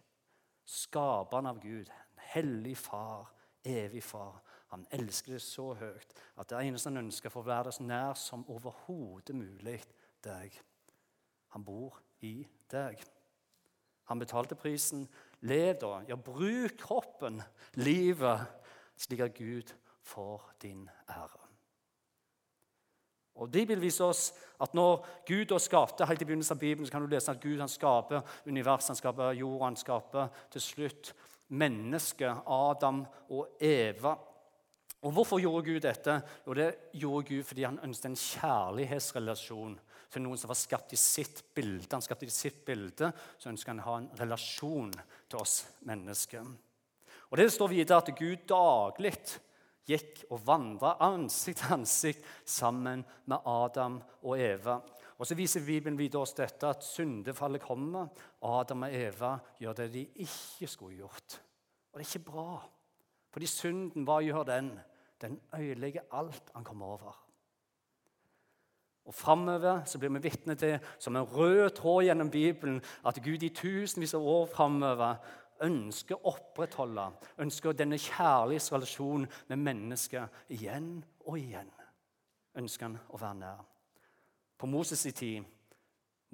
Skaperen 0.66 1.46
av 1.46 1.60
Gud, 1.62 1.90
en 1.90 2.22
hellig 2.32 2.76
far, 2.78 3.30
evig 3.66 4.02
far. 4.04 4.40
Han 4.74 4.86
elsker 4.90 5.36
deg 5.36 5.44
så 5.44 5.70
høyt 5.78 6.16
at 6.36 6.50
det 6.50 6.62
eneste 6.66 6.90
han 6.90 7.04
ønsker 7.04 7.32
for 7.32 7.44
å 7.44 7.48
være 7.48 7.70
deg 7.70 7.76
så 7.78 7.86
nær 7.86 8.16
som 8.18 8.46
overhodet 8.50 9.36
mulig 9.38 9.78
deg. 10.26 10.56
Han 11.54 11.64
bor 11.64 12.00
i 12.26 12.40
deg. 12.72 13.00
Han 14.10 14.18
betalte 14.22 14.58
prisen. 14.58 15.06
Lev 15.46 15.78
da. 15.82 16.00
Ja, 16.08 16.16
bruk 16.18 16.76
kroppen, 16.82 17.42
livet, 17.78 18.46
slik 18.98 19.22
at 19.26 19.34
Gud 19.38 19.74
får 20.06 20.44
din 20.62 20.86
ære. 21.10 21.42
Og 23.36 23.50
Bibelen 23.52 23.82
viser 23.82 24.08
oss 24.08 24.30
at 24.62 24.74
når 24.74 25.04
Gud 25.28 25.44
da 25.50 25.58
skapte 25.60 26.06
helt 26.08 26.22
i 26.22 26.28
begynnelsen 26.28 26.56
av 26.56 26.60
Bibelen, 26.60 26.86
så 26.86 26.94
kan 26.94 27.04
du 27.04 27.10
lese 27.12 27.32
at 27.32 27.42
Gud 27.42 27.60
han 27.60 27.70
skaper 27.70 28.24
universet, 28.46 28.94
han 28.94 29.00
skaper 29.00 29.36
jorda, 29.36 29.64
han 29.64 29.80
skaper 29.80 30.30
til 30.54 30.64
slutt 30.64 31.12
mennesket, 31.48 32.46
Adam 32.46 33.04
og 33.30 33.60
Eva. 33.62 34.16
Og 35.06 35.12
Hvorfor 35.12 35.38
gjorde 35.38 35.66
Gud 35.68 35.80
dette? 35.84 36.20
Jo, 36.46 36.54
Det 36.54 36.74
gjorde 36.92 37.28
Gud 37.28 37.42
fordi 37.44 37.62
han 37.62 37.80
ønsket 37.84 38.10
en 38.10 38.16
kjærlighetsrelasjon 38.16 39.78
til 40.10 40.22
noen 40.22 40.38
som 40.40 40.48
var 40.48 40.58
skapt 40.58 40.94
i 40.96 40.98
sitt 40.98 41.42
bilde. 41.54 41.92
Han 41.92 42.02
skapte 42.02 42.26
i 42.26 42.32
sitt 42.32 42.64
bilde, 42.64 43.12
så 43.38 43.50
ønsker 43.50 43.74
han 43.74 43.82
å 43.82 43.88
ha 43.90 43.96
en 44.00 44.10
relasjon 44.18 44.94
til 45.28 45.38
oss 45.38 45.66
mennesker. 45.86 46.46
Og 47.30 47.36
Det 47.36 47.52
står 47.52 47.68
videre 47.68 47.98
at 47.98 48.14
Gud 48.18 48.46
daglig 48.48 49.14
gikk 49.86 50.24
og 50.30 50.42
vandra 50.46 50.96
ansikt 51.06 51.62
til 51.62 51.74
ansikt 51.78 52.26
sammen 52.44 53.04
med 53.26 53.46
Adam 53.46 54.00
og 54.22 54.40
Eva. 54.40 54.80
Og 55.18 55.26
Så 55.26 55.34
viser 55.34 55.64
Bibelen 55.64 55.98
videre 55.98 56.22
oss 56.22 56.34
dette 56.36 56.68
at 56.68 56.84
syndefallet 56.84 57.62
kommer. 57.62 58.08
Adam 58.42 58.82
og 58.82 58.94
Eva 58.94 59.36
gjør 59.58 59.78
det 59.80 59.92
de 59.94 60.06
ikke 60.26 60.68
skulle 60.68 60.98
gjort. 60.98 61.40
Og 61.92 61.98
det 61.98 62.04
er 62.04 62.10
ikke 62.10 62.30
bra. 62.30 62.58
Fordi 63.32 63.46
synden, 63.46 64.04
hva 64.04 64.20
gjør 64.20 64.44
den? 64.48 64.74
Den 65.20 65.40
øyelegger 65.56 66.04
alt 66.12 66.50
han 66.54 66.64
kommer 66.64 66.86
over. 66.86 67.22
Og 69.06 69.14
Framover 69.14 69.84
blir 69.98 70.10
vi 70.10 70.22
vitne 70.22 70.54
til, 70.54 70.78
som 70.98 71.16
en 71.16 71.22
rød 71.22 71.70
tråd 71.70 72.04
gjennom 72.04 72.30
Bibelen, 72.30 72.82
at 73.06 73.20
Gud 73.24 73.42
i 73.42 73.48
tusenvis 73.54 74.14
av 74.14 74.22
år 74.22 74.46
framover 74.50 75.14
ønsker 75.64 76.18
å 76.18 76.32
opprettholde, 76.34 77.06
ønsker 77.42 77.76
denne 77.76 77.98
kjærlighetsrelasjonen 78.00 79.26
med 79.50 79.62
mennesket 79.62 80.52
igjen 80.56 80.90
og 81.26 81.38
igjen. 81.40 81.70
Ønsker 82.56 82.88
han 82.88 82.98
å 83.12 83.20
være 83.20 83.38
nær. 83.40 83.62
På 84.56 84.68
Moses' 84.70 85.06
i 85.08 85.12
tid, 85.16 85.44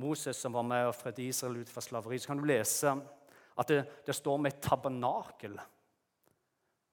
Moses 0.03 0.39
som 0.39 0.55
var 0.55 0.67
med 0.67 0.87
og 0.89 0.97
fredde 0.97 1.25
Israel 1.27 1.61
ut 1.63 1.71
fra 1.71 1.83
slaveri, 1.85 2.19
så 2.19 2.33
kan 2.33 2.41
du 2.41 2.47
lese 2.49 2.95
at 3.59 3.69
det, 3.69 3.83
det 4.07 4.17
står 4.17 4.41
med 4.41 4.55
et 4.55 4.63
tabernakel, 4.65 5.59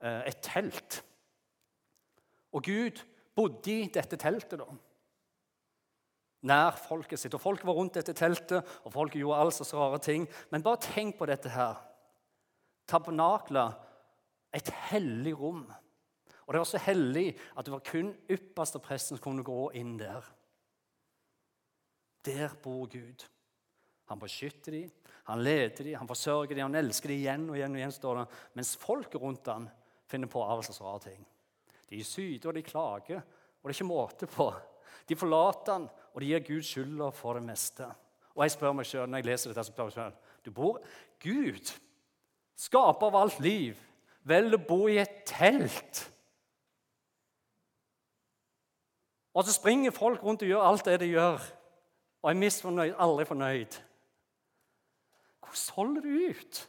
eh, 0.01 0.21
et 0.27 0.41
telt. 0.43 1.01
Og 2.51 2.65
Gud 2.65 3.01
bodde 3.37 3.71
i 3.71 3.89
dette 3.93 4.17
teltet. 4.19 4.59
da 4.59 4.67
nær 6.47 6.77
folket 6.79 7.19
sitt. 7.19 7.33
Og 7.35 7.41
Folk 7.41 7.65
var 7.67 7.77
rundt 7.77 7.97
dette 7.99 8.15
teltet, 8.17 8.65
og 8.85 8.93
folk 8.93 9.15
gjorde 9.15 9.41
altså 9.43 9.67
så 9.67 9.79
rare 9.79 9.99
ting. 10.03 10.27
Men 10.51 10.63
bare 10.63 10.81
tenk 10.83 11.17
på 11.19 11.27
dette 11.29 11.51
her 11.51 11.77
tabernaklet 12.89 13.85
et 14.55 14.71
hellig 14.89 15.35
rom. 15.37 15.63
Og 16.45 16.53
det 16.53 16.61
var 16.61 16.69
så 16.69 16.81
hellig 16.81 17.27
at 17.53 17.65
det 17.65 17.73
var 17.73 17.85
kun 17.85 18.13
ypperste 18.31 18.81
presten 18.81 19.17
som 19.17 19.23
kunne 19.23 19.45
gå 19.45 19.69
inn 19.77 19.97
der. 19.99 20.25
Der 22.25 22.55
bor 22.63 22.87
Gud. 22.89 23.25
Han 24.09 24.19
beskytter 24.19 24.73
dem, 24.73 24.89
han 25.29 25.43
leder 25.45 25.83
dem, 25.83 25.99
han 26.01 26.09
forsørger 26.09 26.55
dem, 26.55 26.65
han 26.65 26.79
elsker 26.79 27.11
dem 27.11 27.19
igjen 27.19 27.43
og 27.49 27.57
igjen. 27.59 27.75
og 27.75 27.77
igjen, 27.77 27.91
står 27.93 28.17
det. 28.17 28.23
Mens 28.57 28.71
folket 28.81 29.21
rundt 29.21 29.47
ham 29.47 29.67
finner 30.09 30.27
på 30.27 30.41
alle 30.41 30.65
slags 30.65 30.81
rare 30.81 31.03
ting. 31.03 31.27
De 31.89 32.01
syter 32.03 32.49
og 32.49 32.57
de 32.57 32.63
klager, 32.65 33.21
og 33.61 33.69
det 33.69 33.75
er 33.75 33.77
ikke 33.77 33.91
måte 33.91 34.29
på. 34.29 34.49
De 35.09 35.17
forlater 35.17 35.73
han, 35.73 35.85
og 36.13 36.21
de 36.21 36.31
gir 36.31 36.41
Gud 36.47 36.65
skylda 36.65 37.11
for 37.13 37.37
det 37.37 37.45
meste. 37.45 37.85
Og 38.33 38.43
jeg 38.45 38.55
spør 38.55 38.73
meg 38.79 38.89
selv, 38.89 39.05
når 39.09 39.21
jeg 39.21 39.29
leser 39.29 39.53
dette, 39.53 39.63
så 39.67 39.73
spør 39.73 39.83
jeg 39.83 39.93
meg 39.93 39.97
selv, 39.99 40.35
du 40.45 40.51
bor 40.55 40.81
Gud, 41.21 41.71
skaper 42.59 43.07
av 43.07 43.15
alt 43.15 43.39
liv, 43.43 43.77
velger 44.27 44.59
å 44.59 44.65
bo 44.67 44.79
i 44.91 44.99
et 44.99 45.21
telt. 45.27 46.01
Og 49.33 49.45
så 49.45 49.55
springer 49.55 49.95
folk 49.95 50.23
rundt 50.23 50.43
og 50.43 50.51
gjør 50.51 50.65
alt 50.67 50.89
det 50.89 50.97
de 51.03 51.13
gjør, 51.13 51.45
og 52.19 52.31
er 52.31 52.41
misfornøyd, 52.41 52.97
aldri 52.99 53.27
fornøyd. 53.29 53.79
Hvordan 55.39 55.75
holder 55.77 56.01
du 56.03 56.11
ut? 56.29 56.65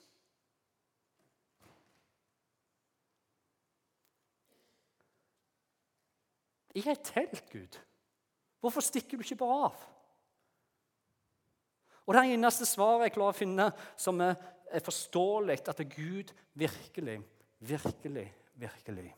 I 6.79 6.85
et 6.87 7.03
telt, 7.03 7.51
Gud. 7.51 7.81
Hvorfor 8.61 8.85
stikker 8.85 9.19
du 9.19 9.25
ikke 9.25 9.41
bare 9.43 9.65
av? 9.67 9.87
Og 12.07 12.15
Det 12.15 12.23
eneste 12.35 12.67
svaret 12.67 13.09
jeg 13.09 13.15
klarer 13.15 13.35
å 13.35 13.39
finne 13.39 13.67
som 13.99 14.21
er, 14.25 14.39
er 14.71 14.85
forståelig, 14.85 15.59
at 15.69 15.83
Gud 15.97 16.33
virkelig, 16.55 17.21
virkelig, 17.61 18.27
virkelig 18.55 19.15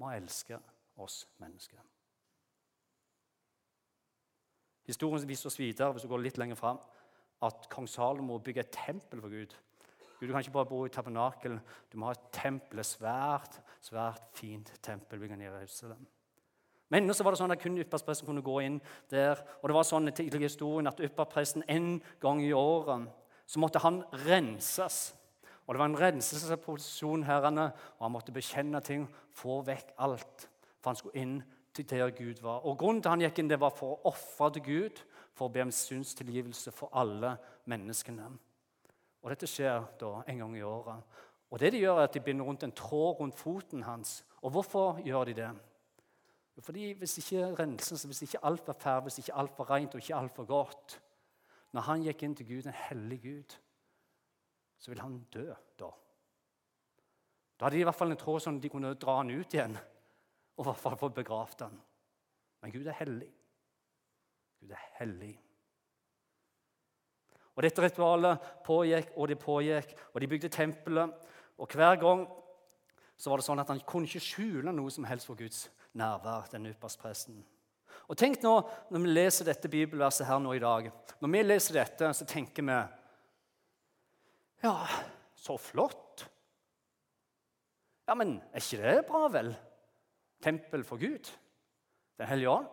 må 0.00 0.10
elske 0.16 0.58
oss 0.96 1.24
mennesker. 1.38 1.80
Historien 4.86 5.28
viser 5.28 5.50
oss 5.50 5.58
videre 5.58 5.92
hvis 5.92 6.06
du 6.06 6.10
går 6.10 6.22
litt 6.24 6.38
lenger 6.40 6.58
frem, 6.58 6.78
at 7.46 7.68
kong 7.72 7.88
Salomo 7.88 8.38
bygger 8.38 8.66
et 8.66 8.72
tempel 8.74 9.20
for 9.20 9.32
Gud. 9.32 9.56
Gud, 10.20 10.28
Du 10.28 10.32
kan 10.32 10.40
ikke 10.40 10.56
bare 10.56 10.66
bo 10.66 10.84
i 10.84 10.92
tabernakel, 10.92 11.60
du 11.92 11.98
må 11.98 12.10
ha 12.10 12.16
et 12.16 12.32
tempel, 12.32 12.80
et 12.80 12.86
svært, 12.86 13.60
svært 13.80 14.26
fint 14.36 14.72
tempel 14.82 15.22
i 15.22 15.28
Jerusalem. 15.28 16.06
Men 16.90 17.04
ennå 17.04 17.14
var 17.22 17.30
det 17.32 17.38
sånn 17.38 17.54
at 17.54 17.62
kun 17.62 17.78
ypperstepresten 17.78 18.26
kunne 18.26 18.42
gå 18.42 18.56
inn 18.66 18.80
der. 19.12 19.38
Og 19.62 19.70
det 19.70 19.74
var 19.76 19.86
sånn 19.86 20.10
i 20.10 20.42
historien 20.42 20.90
at 20.90 21.00
ypperpresten 21.00 21.62
en 21.70 22.00
gang 22.20 22.42
i 22.42 22.50
året 22.52 23.06
så 23.50 23.58
måtte 23.58 23.82
han 23.82 24.02
renses. 24.26 25.16
Og 25.66 25.74
Det 25.74 25.78
var 25.78 25.86
en 25.86 26.00
renselsesposisjon, 26.00 27.22
her, 27.22 27.46
og 27.98 28.02
han 28.02 28.12
måtte 28.12 28.32
bekjenne 28.32 28.80
ting, 28.80 29.08
få 29.34 29.62
vekk 29.66 29.94
alt. 29.98 30.46
For 30.80 30.90
han 30.90 30.96
skulle 30.96 31.18
inn 31.18 31.42
til 31.74 31.88
der 31.90 32.10
Gud 32.10 32.42
var. 32.42 32.64
Og 32.66 32.78
Grunnen 32.78 33.02
til 33.02 33.10
han 33.10 33.22
gikk 33.24 33.38
inn, 33.38 33.50
det 33.50 33.60
var 33.60 33.74
for 33.74 33.96
å 33.96 34.12
ofre 34.12 34.52
til 34.54 34.62
Gud, 34.62 35.02
for 35.34 35.48
å 35.48 35.52
be 35.52 35.62
om 35.62 35.74
synstilgivelse 35.74 36.70
for 36.74 36.94
alle 36.94 37.36
menneskene. 37.70 38.28
Og 39.22 39.30
Dette 39.30 39.50
skjer 39.50 39.82
da 39.98 40.12
en 40.26 40.44
gang 40.44 40.56
i 40.56 40.62
året. 40.62 41.02
Og 41.50 41.58
det 41.58 41.72
De 41.72 41.82
gjør 41.82 41.98
er 41.98 42.06
at 42.06 42.14
de 42.14 42.20
binder 42.20 42.44
rundt 42.44 42.62
en 42.62 42.72
tråd 42.72 43.20
rundt 43.20 43.38
foten 43.38 43.82
hans. 43.82 44.24
Og 44.42 44.50
Hvorfor 44.50 45.02
gjør 45.04 45.24
de 45.24 45.34
det? 45.34 45.50
Fordi 46.60 46.92
Hvis 46.92 47.18
ikke 47.18 47.54
renselsen, 47.58 48.08
hvis 48.08 48.22
ikke 48.22 48.44
alt 48.44 48.66
var 48.66 48.74
ferdig, 48.78 49.02
hvis 49.02 49.18
ikke 49.18 49.38
alt 49.38 49.58
var 49.58 49.70
rent 49.70 49.94
og 49.94 50.00
ikke 50.00 50.16
alt 50.16 50.38
var 50.38 50.44
godt 50.44 51.00
Når 51.76 51.86
han 51.86 52.04
gikk 52.04 52.22
inn 52.26 52.34
til 52.38 52.48
Gud, 52.48 52.66
en 52.66 52.78
hellig 52.88 53.20
Gud, 53.22 53.56
så 54.80 54.90
ville 54.90 55.04
han 55.04 55.20
dø 55.32 55.46
da. 55.78 55.90
Da 57.58 57.66
hadde 57.66 57.76
de 57.76 57.82
i 57.82 57.86
hvert 57.86 57.98
fall 57.98 58.14
en 58.14 58.20
tråd 58.20 58.42
sånn 58.42 58.60
de 58.60 58.70
kunne 58.72 58.94
dra 58.96 59.18
han 59.20 59.30
ut 59.30 59.54
igjen 59.54 59.76
og 60.60 60.64
i 60.64 60.68
hvert 60.68 60.80
fall 60.82 60.96
få 61.00 61.08
begravd 61.16 61.62
han. 61.64 61.76
Men 62.60 62.72
Gud 62.72 62.88
er 62.88 62.96
hellig. 62.98 63.30
Gud 64.60 64.74
er 64.76 64.82
hellig. 64.98 65.32
Og 67.56 67.62
Dette 67.64 67.84
ritualet 67.84 68.50
pågikk 68.64 69.14
og 69.16 69.28
det 69.28 69.38
pågikk, 69.40 69.94
og 70.12 70.20
de 70.20 70.28
bygde 70.28 70.52
tempelet. 70.52 71.14
Og 71.56 71.68
Hver 71.72 71.96
gang 72.00 72.26
så 73.16 73.30
var 73.30 73.40
det 73.40 73.46
sånn 73.48 73.60
at 73.60 73.72
han 73.72 73.80
kunne 73.88 74.08
ikke 74.08 74.24
skjule 74.24 74.72
noe 74.72 74.92
som 74.92 75.08
helst 75.08 75.28
for 75.28 75.36
Guds 75.36 75.70
nærvær, 75.96 76.48
den 76.52 76.68
ypperstepresten. 76.72 77.40
Og 78.10 78.18
tenk 78.18 78.42
nå, 78.42 78.56
Når 78.90 79.04
vi 79.04 79.12
leser 79.14 79.46
dette 79.46 79.70
bibelverset 79.70 80.26
her 80.26 80.40
nå 80.42 80.56
i 80.56 80.62
dag, 80.62 80.90
når 81.20 81.32
vi 81.32 81.42
leser 81.46 81.78
dette, 81.78 82.10
så 82.16 82.26
tenker 82.26 82.66
vi 82.66 82.78
Ja, 84.66 84.74
så 85.38 85.56
flott. 85.56 86.26
Ja, 88.10 88.16
men 88.18 88.40
er 88.50 88.60
ikke 88.60 88.82
det 88.82 89.06
bra, 89.06 89.28
vel? 89.30 89.54
Tempel 90.42 90.82
for 90.84 90.98
Gud? 91.00 91.30
Den 92.18 92.28
hellige 92.28 92.50
ånd? 92.50 92.66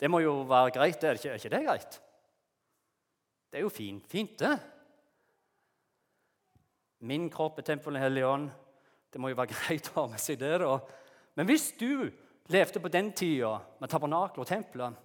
Det 0.00 0.08
må 0.10 0.22
jo 0.22 0.40
være 0.48 0.72
greit, 0.74 1.04
er 1.04 1.18
ikke, 1.18 1.30
er 1.30 1.38
ikke 1.38 1.52
det 1.52 1.62
greit? 1.66 1.98
Det 3.52 3.60
er 3.60 3.66
jo 3.66 3.70
fint, 3.70 4.08
fint, 4.10 4.32
det. 4.40 4.56
Min 7.06 7.28
kropp 7.30 7.60
er 7.60 7.66
tempelet 7.68 8.00
Den 8.00 8.06
hellige 8.06 8.26
ånd. 8.26 8.48
Det 9.12 9.20
må 9.20 9.28
jo 9.28 9.38
være 9.38 9.52
greit 9.60 9.92
å 9.92 10.00
ha 10.00 10.06
med 10.14 10.22
seg 10.22 10.40
det. 10.40 10.56
da. 10.64 10.78
Men 11.36 11.50
hvis 11.50 11.68
du 11.78 12.08
levde 12.52 12.80
på 12.80 12.90
den 12.92 13.12
tida 13.16 13.56
med 13.80 13.90
tabernakel 13.90 14.44
og 14.44 14.48
tempelet. 14.48 14.98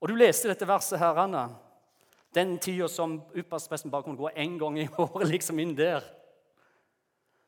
Og 0.00 0.10
du 0.10 0.14
leste 0.18 0.50
dette 0.50 0.68
verset 0.68 1.00
her, 1.00 1.18
Anna. 1.18 1.46
Den 2.36 2.58
tida 2.60 2.88
som 2.92 3.16
ypperstepresten 3.34 3.90
bare 3.90 4.04
kunne 4.04 4.20
gå 4.20 4.30
én 4.36 4.58
gang 4.60 4.78
i 4.78 4.88
året 4.98 5.28
liksom 5.32 5.58
inn 5.62 5.76
der. 5.76 6.04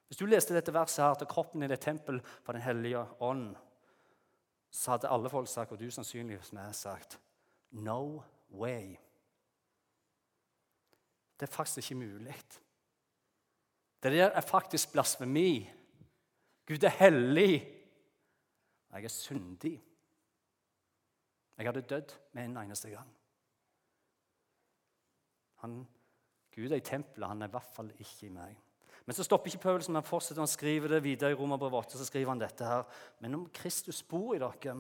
Hvis 0.09 0.21
du 0.21 0.25
leste 0.27 0.57
dette 0.57 0.73
verset 0.73 1.05
her, 1.05 1.19
til 1.21 1.29
kroppen 1.29 1.63
i 1.63 1.69
det 1.69 1.81
tempel 1.85 2.23
for 2.45 2.57
Den 2.57 2.65
hellige 2.65 3.05
ånd, 3.21 3.51
så 4.71 4.95
hadde 4.95 5.11
alle 5.13 5.31
folk 5.31 5.49
sagt, 5.49 5.73
og 5.73 5.81
du 5.81 5.91
sannsynligvis 5.91 6.53
med 6.53 6.73
sagt, 6.73 7.19
No 7.71 8.23
way. 8.51 8.97
Det 11.39 11.47
er 11.47 11.53
faktisk 11.53 11.79
ikke 11.79 12.01
mulig. 12.01 12.35
Det 14.03 14.13
der 14.13 14.31
er 14.31 14.41
faktisk 14.41 14.93
blasfemi. 14.93 15.71
Gud 16.67 16.83
er 16.83 16.89
hellig. 16.89 17.78
Jeg 18.93 19.05
er 19.05 19.13
syndig. 19.13 19.75
Jeg 21.59 21.67
hadde 21.67 21.81
dødd 21.81 22.15
med 22.33 22.45
en 22.45 22.57
eneste 22.57 22.91
gang. 22.91 23.11
Han, 25.63 25.89
Gud 26.55 26.71
er 26.71 26.77
i 26.77 26.87
tempelet, 26.87 27.29
han 27.29 27.43
er 27.43 27.51
i 27.51 27.51
hvert 27.51 27.73
fall 27.75 27.91
ikke 27.99 28.29
i 28.29 28.33
meg. 28.33 28.57
Men 29.07 29.17
så 29.17 29.25
stopper 29.25 29.51
ikke 29.51 29.63
Paulsen, 29.63 29.97
han 29.97 30.07
fortsetter 30.07 30.45
å 30.45 30.51
skrive 30.51 30.91
det 30.93 31.01
videre 31.03 31.33
i 31.33 31.37
Romerbrevet 31.39 31.89
8. 31.89 31.99
så 31.99 32.07
skriver 32.07 32.29
han 32.29 32.43
dette 32.43 32.65
her. 32.65 32.85
Men 33.25 33.39
om 33.39 33.47
Kristus 33.55 34.03
bor 34.05 34.35
i 34.37 34.41
dere, 34.43 34.75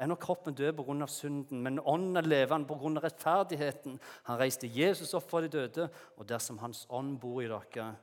er 0.00 0.08
nå 0.08 0.16
kroppen 0.20 0.54
død 0.56 0.74
pga. 0.76 1.06
synden, 1.06 1.62
men 1.62 1.80
ånden 1.80 2.16
er 2.16 2.28
levende 2.28 2.68
pga. 2.68 3.00
rettferdigheten. 3.00 3.98
Han 4.28 4.38
reiste 4.38 4.68
Jesus 4.68 5.14
opp 5.14 5.30
fra 5.30 5.40
de 5.40 5.48
døde, 5.48 5.88
og 6.16 6.28
dersom 6.28 6.58
Hans 6.58 6.86
ånd 6.90 7.18
bor 7.20 7.42
i 7.42 7.48
dere, 7.48 7.94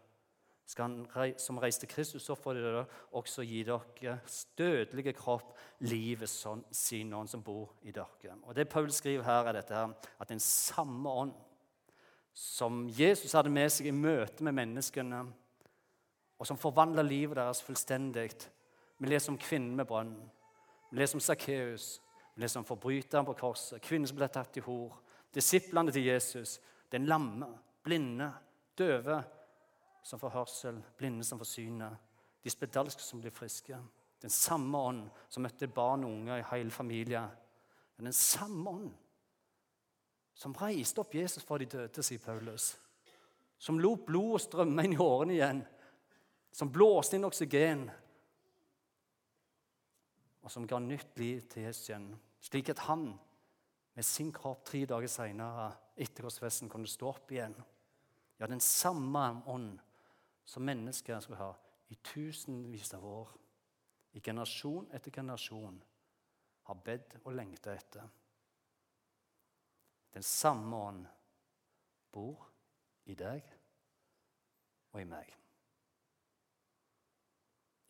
han 0.76 1.06
som 1.40 1.60
reiste 1.62 1.88
Kristus 1.88 2.30
opp 2.30 2.44
de 2.52 2.62
dere, 2.62 2.86
også 3.16 3.46
gi 3.48 3.64
deres 3.64 4.48
dødelige 4.58 5.14
kropp 5.16 5.54
livet 5.88 6.30
sånn, 6.30 6.64
sin 6.72 7.14
ånd 7.14 7.30
som 7.32 7.44
bor 7.44 7.76
i 7.84 7.92
dere. 7.92 8.36
Og 8.44 8.56
Det 8.56 8.68
Paul 8.70 8.92
skriver 8.92 9.24
her, 9.24 9.48
er 9.48 9.54
dette 9.54 9.76
her, 9.76 9.94
at 10.20 10.30
den 10.30 10.40
samme 10.40 11.10
ånd 11.10 11.34
som 12.34 12.86
Jesus 12.90 13.34
hadde 13.34 13.50
med 13.50 13.72
seg 13.72 13.88
i 13.88 13.96
møte 13.96 14.44
med 14.44 14.54
menneskene, 14.54 15.24
og 16.38 16.46
som 16.46 16.60
forvandla 16.60 17.02
livet 17.02 17.38
deres 17.40 17.64
fullstendig 17.66 18.30
Vi 19.00 19.08
leser 19.08 19.32
om 19.32 19.38
kvinnen 19.38 19.76
med 19.76 19.86
brønnen. 19.86 20.30
Vi 20.92 20.98
leser 20.98 21.16
om 21.16 21.22
Sakkeus. 21.22 22.02
Vi 22.36 22.42
leser 22.42 22.60
om 22.60 22.66
forbryteren 22.66 23.26
på 23.26 23.34
korset, 23.34 23.82
kvinnen 23.82 24.08
som 24.08 24.18
ble 24.18 24.28
tatt 24.28 24.58
i 24.58 24.62
hor, 24.62 24.94
disiplene 25.34 25.92
til 25.92 26.06
Jesus, 26.06 26.60
den 26.92 27.06
lamme, 27.06 27.48
blinde, 27.84 28.32
døve 28.78 29.24
som 30.08 30.20
får 30.20 30.32
hørsel, 30.38 30.80
blinde 30.98 31.26
som 31.28 31.40
får 31.42 31.50
synet, 31.52 32.04
de 32.44 32.52
spedalske 32.52 33.04
som 33.04 33.20
blir 33.20 33.34
friske. 33.36 33.76
Den 34.22 34.32
samme 34.32 34.80
ånd 34.80 35.02
som 35.30 35.44
møtte 35.44 35.68
barn 35.68 36.06
og 36.08 36.14
unge 36.14 36.40
i 36.40 36.46
hele 36.54 36.72
familien. 36.72 37.28
Den 38.00 38.16
samme 38.16 38.72
ånd 38.72 38.94
som 40.38 40.54
reiste 40.56 41.02
opp 41.02 41.16
Jesus 41.18 41.44
fra 41.44 41.58
de 41.60 41.68
døde, 41.70 42.04
sier 42.06 42.22
Paulus. 42.22 42.76
Som 43.60 43.82
lot 43.82 44.06
blodet 44.06 44.46
strømme 44.46 44.86
inn 44.86 44.94
i 44.96 45.02
årene 45.02 45.34
igjen. 45.34 45.64
Som 46.54 46.72
blåste 46.72 47.18
inn 47.18 47.28
oksygen. 47.28 47.88
Og 50.46 50.54
som 50.54 50.68
ga 50.70 50.80
nytt 50.80 51.18
liv 51.20 51.42
til 51.52 51.66
Jesus 51.66 51.90
igjen. 51.90 52.12
Slik 52.48 52.70
at 52.72 52.86
han 52.86 53.10
med 53.98 54.06
sin 54.06 54.30
kropp 54.32 54.64
tre 54.70 54.86
dager 54.88 55.10
seinere 55.12 55.72
etter 55.98 56.24
korsfesten 56.24 56.70
kunne 56.70 56.88
stå 56.90 57.10
opp 57.10 57.34
igjen. 57.34 57.58
Ja, 58.38 58.46
den 58.46 58.62
samme 58.62 59.26
ånd 59.50 59.82
som 60.48 60.64
mennesker 60.64 61.20
skal 61.20 61.40
ha 61.42 61.50
i 61.92 61.96
tusenvis 61.96 62.94
av 62.96 63.06
år, 63.06 63.32
i 64.16 64.22
generasjon 64.24 64.88
etter 64.96 65.12
generasjon, 65.12 65.82
har 66.68 66.84
bedt 66.84 67.18
og 67.24 67.36
lengta 67.36 67.74
etter. 67.76 68.08
Den 70.14 70.24
samme 70.24 70.78
ånd 70.90 71.08
bor 72.12 72.48
i 73.08 73.16
deg 73.16 73.44
og 74.94 75.02
i 75.02 75.08
meg. 75.08 75.34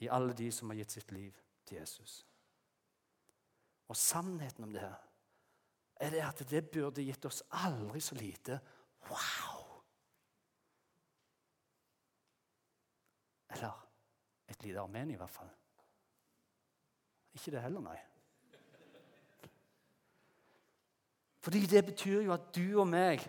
I 0.01 0.09
alle 0.13 0.33
de 0.37 0.49
som 0.53 0.69
har 0.69 0.81
gitt 0.81 0.97
sitt 0.97 1.13
liv 1.13 1.37
til 1.65 1.79
Jesus. 1.79 2.19
Og 3.87 3.97
sannheten 3.97 4.67
om 4.67 4.73
det 4.73 4.83
her 4.83 5.05
er 5.97 6.13
det 6.13 6.25
at 6.25 6.43
det 6.49 6.67
burde 6.69 7.05
gitt 7.05 7.25
oss 7.25 7.41
aldri 7.65 8.01
så 8.03 8.17
lite 8.17 8.59
wow! 9.09 9.56
Eller 13.55 13.83
Et 14.47 14.63
lite 14.63 14.79
armen, 14.79 15.11
i 15.11 15.15
hvert 15.19 15.29
fall. 15.29 15.49
Ikke 17.35 17.51
det 17.51 17.61
heller, 17.61 17.81
nei. 17.83 17.97
Fordi 21.43 21.65
det 21.67 21.85
betyr 21.85 22.21
jo 22.25 22.33
at 22.35 22.47
du 22.55 22.79
og 22.81 22.87
meg, 22.87 23.21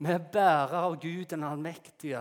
vi 0.00 0.10
er 0.10 0.24
bærere 0.32 0.82
av 0.88 0.96
Gud 1.00 1.26
den 1.30 1.44
allmektige, 1.46 2.20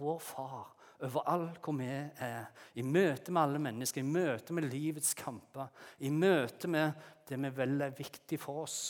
vår 0.00 0.18
far, 0.20 0.72
overalt 1.04 1.60
hvor 1.64 1.76
vi 1.78 1.86
er. 1.88 2.48
I 2.76 2.84
møte 2.84 3.32
med 3.32 3.42
alle 3.42 3.60
mennesker, 3.62 4.02
i 4.02 4.12
møte 4.18 4.56
med 4.56 4.68
livets 4.68 5.14
kamper, 5.16 5.70
i 6.04 6.10
møte 6.10 6.68
med 6.68 6.92
det 7.28 7.38
vi 7.40 7.52
vel 7.56 7.86
er 7.86 7.96
viktig 7.96 8.40
for 8.40 8.64
oss, 8.64 8.80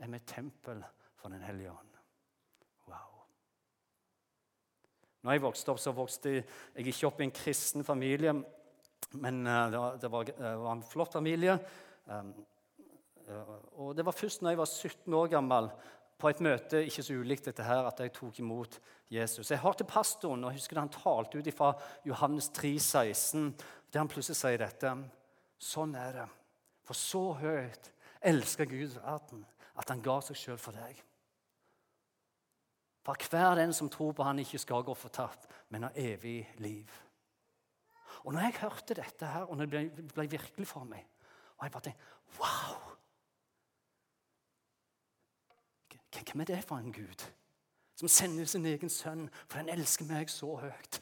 er 0.00 0.08
vi 0.10 0.22
tempel 0.26 0.80
for 1.20 1.32
Den 1.32 1.42
hellige 1.42 1.72
ånd. 1.72 1.92
Wow. 2.88 3.24
Når 5.24 5.32
jeg 5.32 5.42
vokste 5.46 5.72
opp, 5.72 5.80
så 5.80 5.94
vokste 5.96 6.34
jeg 6.36 6.84
ikke 6.84 7.08
opp 7.08 7.22
i 7.22 7.24
en 7.24 7.34
kristen 7.34 7.86
familie. 7.86 8.34
Men 9.16 9.40
uh, 9.46 9.70
det, 9.72 9.80
var, 9.80 9.96
det, 10.02 10.10
var, 10.12 10.28
det, 10.28 10.50
var, 10.60 10.72
en 10.74 10.84
flott 10.84 11.16
familie. 11.16 11.56
Um, 12.06 12.34
uh, 13.30 13.54
og 13.80 13.94
det 13.96 14.04
var 14.04 14.16
først 14.16 14.44
når 14.44 14.52
jeg 14.52 14.60
var 14.60 14.70
17 14.70 15.20
år 15.20 15.30
gammel, 15.38 15.70
på 16.20 16.30
et 16.30 16.42
møte 16.44 16.84
ikke 16.86 17.02
så 17.02 17.16
ulikt 17.18 17.48
dette 17.48 17.64
her, 17.66 17.88
at 17.88 17.98
jeg 18.00 18.12
tok 18.14 18.38
imot 18.40 18.76
Jesus. 19.12 19.50
Jeg 19.50 19.60
hørte 19.64 19.86
pastoren, 19.88 20.44
og 20.44 20.52
jeg 20.52 20.60
husker 20.62 20.78
han 20.78 20.92
talte 20.92 21.40
ut 21.40 21.50
fra 21.56 21.72
Johannes 22.06 22.48
3, 22.54 22.70
16, 22.78 23.48
der 23.92 24.00
han 24.00 24.10
plutselig 24.12 24.38
sier 24.38 24.62
dette. 24.62 24.92
Sånn 25.60 25.96
er 25.98 26.20
det. 26.20 26.28
For 26.84 26.96
så 26.98 27.24
høyt 27.40 27.90
elsker 28.24 28.68
Gud 28.70 28.94
verden 29.00 29.42
at 29.74 29.90
han 29.90 30.04
ga 30.04 30.20
seg 30.24 30.38
sjøl 30.38 30.60
for 30.60 30.76
deg. 30.76 31.00
For 33.04 33.28
hver 33.30 33.58
den 33.60 33.72
som 33.76 33.90
tror 33.92 34.12
på 34.16 34.24
han 34.24 34.38
ikke 34.40 34.58
skal 34.58 34.84
gå 34.84 34.94
fortapt, 34.96 35.48
men 35.68 35.82
har 35.84 35.96
evig 36.00 36.40
liv. 36.58 36.90
Og 38.24 38.32
når 38.32 38.40
jeg 38.40 38.60
hørte 38.62 38.96
dette 38.96 39.26
her, 39.28 39.44
og 39.44 39.58
det 39.60 39.68
ble, 39.68 39.82
ble 40.14 40.30
virkelig 40.30 40.66
for 40.68 40.88
meg 40.88 41.04
og 41.58 41.64
jeg 41.64 41.72
bare 41.72 41.82
tenkte, 41.82 42.04
Wow! 42.40 42.80
Hvem 46.14 46.40
er 46.40 46.44
det 46.44 46.64
for 46.64 46.76
en 46.76 46.92
Gud 46.92 47.24
som 47.94 48.08
sender 48.08 48.44
sin 48.44 48.66
egen 48.66 48.90
sønn, 48.90 49.28
for 49.46 49.60
han 49.60 49.68
elsker 49.70 50.06
meg 50.08 50.30
så 50.30 50.48
høyt? 50.58 50.98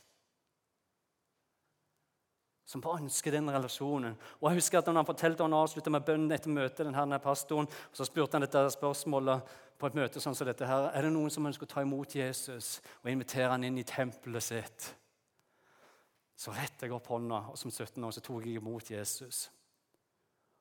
Som 2.68 2.82
bare 2.84 3.00
ønsker 3.00 3.32
den 3.32 3.48
relasjonen. 3.52 4.16
Og 4.40 4.50
jeg 4.50 4.60
husker 4.60 4.78
at 4.78 4.86
når 4.86 5.00
Han 5.00 5.06
fortalte 5.06 5.42
han 5.42 5.56
avslutta 5.56 5.90
med 5.90 6.04
bønnen 6.04 6.32
etter 6.32 6.52
møtet, 6.52 6.86
denne 6.86 7.18
pastoren, 7.18 7.66
og 7.66 7.96
så 7.96 8.04
spurte 8.04 8.36
han 8.36 8.44
dette 8.44 8.64
spørsmålet 8.76 9.48
på 9.82 9.88
et 9.90 9.96
møte 9.98 10.20
sånn 10.22 10.36
som 10.38 10.46
dette 10.46 10.66
her, 10.68 10.92
er 10.94 11.02
det 11.02 11.10
noen 11.10 11.32
som 11.32 11.46
ønsker 11.48 11.66
å 11.66 11.72
ta 11.72 11.82
imot 11.82 12.14
Jesus 12.14 12.76
og 13.00 13.10
invitere 13.10 13.50
han 13.50 13.66
inn 13.66 13.80
i 13.80 13.86
tempelet 13.86 14.44
sitt. 14.46 14.86
Så 16.38 16.54
rettet 16.54 16.86
jeg 16.86 16.94
opp 16.94 17.10
hånda, 17.10 17.40
og 17.50 17.58
som 17.58 17.70
17 17.70 17.98
år 18.06 18.14
så 18.14 18.22
tok 18.22 18.46
jeg 18.46 18.60
imot 18.60 18.92
Jesus. 18.94 19.48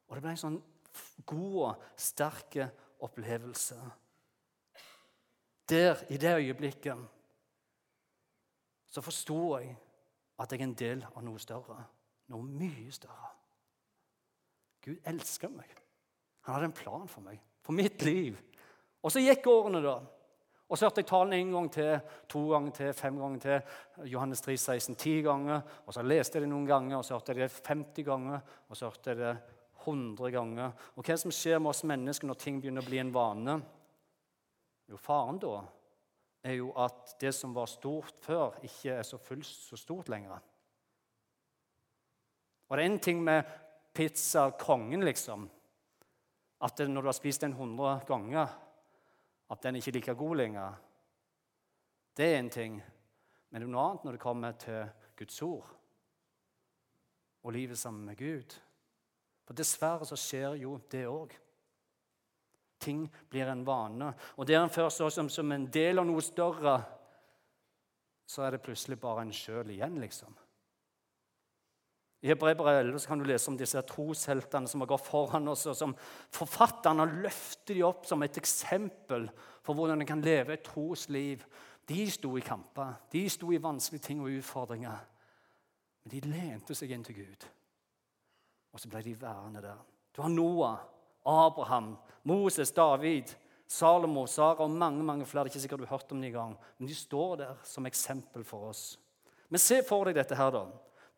Og 0.09 0.17
det 0.17 0.25
ble 0.25 0.33
en 0.33 0.41
sånn 0.41 0.57
god 1.29 1.59
og 1.67 1.85
sterk 2.01 2.57
opplevelse. 3.01 3.77
Der, 5.69 6.01
i 6.09 6.17
det 6.17 6.33
øyeblikket, 6.41 7.05
så 8.91 9.05
forsto 9.05 9.39
jeg 9.61 9.75
at 10.41 10.51
jeg 10.51 10.59
er 10.59 10.65
en 10.65 10.77
del 10.81 11.05
av 11.13 11.21
noe 11.23 11.39
større. 11.39 11.77
Noe 12.33 12.43
mye 12.43 12.89
større. 12.91 13.29
Gud 14.81 14.97
elsker 15.05 15.53
meg. 15.53 15.69
Han 16.47 16.57
hadde 16.57 16.71
en 16.71 16.79
plan 16.81 17.05
for 17.09 17.21
meg, 17.21 17.37
for 17.61 17.77
mitt 17.77 18.01
liv. 18.01 18.39
Og 19.01 19.13
så 19.13 19.23
gikk 19.23 19.47
årene, 19.49 19.81
da. 19.83 19.99
Og 20.71 20.79
så 20.79 20.87
hørte 20.87 21.01
jeg 21.03 21.09
talen 21.09 21.33
en 21.35 21.49
gang 21.51 21.65
til, 21.73 21.97
to 22.31 22.45
ganger 22.47 22.75
til, 22.77 22.93
fem 22.95 23.17
ganger 23.19 23.41
til. 23.43 23.73
Johannes 24.07 24.43
3, 24.45 24.55
16, 24.55 24.95
ti 24.95 25.17
ganger. 25.25 25.65
Og 25.83 25.95
så 25.97 26.03
leste 26.05 26.37
jeg 26.37 26.45
det 26.45 26.51
noen 26.53 26.69
ganger, 26.69 26.95
og 27.01 27.03
så 27.03 27.17
hørte 27.17 27.33
jeg 27.33 27.41
det 27.41 27.65
50 27.67 28.07
ganger. 28.07 28.45
Og 28.69 28.79
så 28.79 28.87
hørte 28.87 29.11
jeg 29.11 29.19
det 29.19 29.33
100 29.81 30.31
ganger. 30.31 30.71
Og 30.95 31.03
hva 31.03 31.17
som 31.19 31.33
skjer 31.35 31.59
med 31.59 31.73
oss 31.73 31.83
mennesker 31.91 32.29
når 32.29 32.39
ting 32.39 32.61
begynner 32.61 32.85
å 32.85 32.87
bli 32.87 33.01
en 33.03 33.11
vane? 33.11 33.57
Jo, 34.87 34.99
faren 35.01 35.41
da 35.43 35.57
er 36.47 36.57
jo 36.57 36.71
at 36.79 37.17
det 37.21 37.33
som 37.35 37.51
var 37.53 37.69
stort 37.69 38.15
før, 38.23 38.55
ikke 38.65 38.95
er 38.95 39.05
så 39.05 39.19
fullt 39.21 39.51
så 39.51 39.77
stort 39.77 40.09
lenger. 40.09 40.39
Og 42.69 42.77
det 42.77 42.85
er 42.85 42.89
en 42.89 43.01
ting 43.03 43.19
med 43.23 43.51
pizza 43.93 44.47
kongen, 44.55 45.03
liksom. 45.05 45.49
At 46.63 46.79
når 46.87 47.03
du 47.03 47.09
har 47.11 47.17
spist 47.17 47.43
den 47.43 47.53
100 47.57 48.05
ganger 48.07 48.55
at 49.51 49.61
den 49.63 49.75
ikke 49.79 49.91
er 49.91 49.97
like 49.99 50.15
god 50.15 50.35
lenger. 50.39 50.73
Det 52.17 52.25
er 52.25 52.39
en 52.39 52.49
ting. 52.49 52.81
Men 53.49 53.61
det 53.61 53.67
er 53.67 53.71
noe 53.73 53.85
annet 53.89 54.05
når 54.05 54.15
det 54.15 54.23
kommer 54.23 54.57
til 54.59 54.83
Guds 55.19 55.41
ord 55.43 55.77
og 57.41 57.53
livet 57.53 57.79
sammen 57.79 58.05
med 58.05 58.17
Gud. 58.17 58.53
For 59.47 59.57
Dessverre 59.57 60.05
så 60.07 60.15
skjer 60.19 60.59
jo 60.61 60.77
det 60.91 61.03
òg. 61.09 61.33
Ting 62.81 63.03
blir 63.29 63.49
en 63.49 63.65
vane. 63.65 64.11
Og 64.37 64.47
det 64.47 64.55
en 64.57 64.69
først 64.69 65.01
så 65.01 65.09
som, 65.09 65.29
som 65.29 65.51
en 65.51 65.67
del 65.73 65.99
av 65.99 66.07
noe 66.07 66.21
større, 66.23 66.77
så 68.25 68.45
er 68.45 68.55
det 68.55 68.63
plutselig 68.63 68.99
bare 69.01 69.25
en 69.25 69.33
sjøl 69.35 69.73
igjen, 69.73 69.99
liksom. 70.01 70.37
I 72.21 72.29
Hebrevet 72.29 72.67
11 72.67 73.07
kan 73.09 73.19
du 73.19 73.25
lese 73.25 73.49
om 73.49 73.57
disse 73.57 73.81
trosheltene 73.89 74.69
som 74.69 74.83
har 74.83 74.91
gått 74.91 75.07
foran 75.07 75.47
oss. 75.49 75.65
og 75.65 75.77
som 75.77 75.95
Forfatterne 76.29 77.07
løfter 77.23 77.73
de 77.73 77.83
opp 77.87 78.05
som 78.05 78.21
et 78.21 78.37
eksempel 78.37 79.25
for 79.65 79.73
hvordan 79.73 80.01
en 80.01 80.07
kan 80.07 80.21
leve 80.21 80.53
et 80.53 80.65
trosliv. 80.65 81.41
De 81.89 82.05
sto 82.11 82.35
i 82.37 82.45
kamper, 82.45 82.93
de 83.11 83.25
sto 83.29 83.49
i 83.51 83.61
vanskelige 83.61 84.05
ting 84.05 84.21
og 84.21 84.29
utfordringer. 84.37 85.01
Men 86.03 86.13
de 86.13 86.29
lente 86.29 86.77
seg 86.77 86.93
inn 86.93 87.03
til 87.05 87.17
Gud, 87.21 87.45
og 88.73 88.81
så 88.81 88.89
ble 88.89 89.01
de 89.05 89.17
værende 89.17 89.61
der. 89.61 89.81
Du 90.15 90.21
har 90.21 90.29
Noah, 90.29 90.79
Abraham, 91.25 91.95
Moses, 92.23 92.71
David, 92.71 93.33
Salomo, 93.67 94.25
Sara 94.27 94.65
og 94.65 94.71
mange 94.71 95.03
mange 95.03 95.25
flere. 95.25 95.43
Det 95.45 95.51
er 95.51 95.53
ikke 95.55 95.63
sikkert 95.65 95.79
du 95.79 95.85
har 95.85 95.97
hørt 95.97 96.11
om 96.11 96.21
dem 96.21 96.29
engang, 96.29 96.57
men 96.77 96.87
de 96.87 96.95
står 96.95 97.35
der 97.35 97.59
som 97.63 97.85
eksempel 97.85 98.43
for 98.43 98.69
oss. 98.69 98.99
Men 99.49 99.59
se 99.59 99.81
for 99.87 100.05
deg 100.05 100.15
dette 100.15 100.35
her, 100.35 100.51
da. 100.51 100.65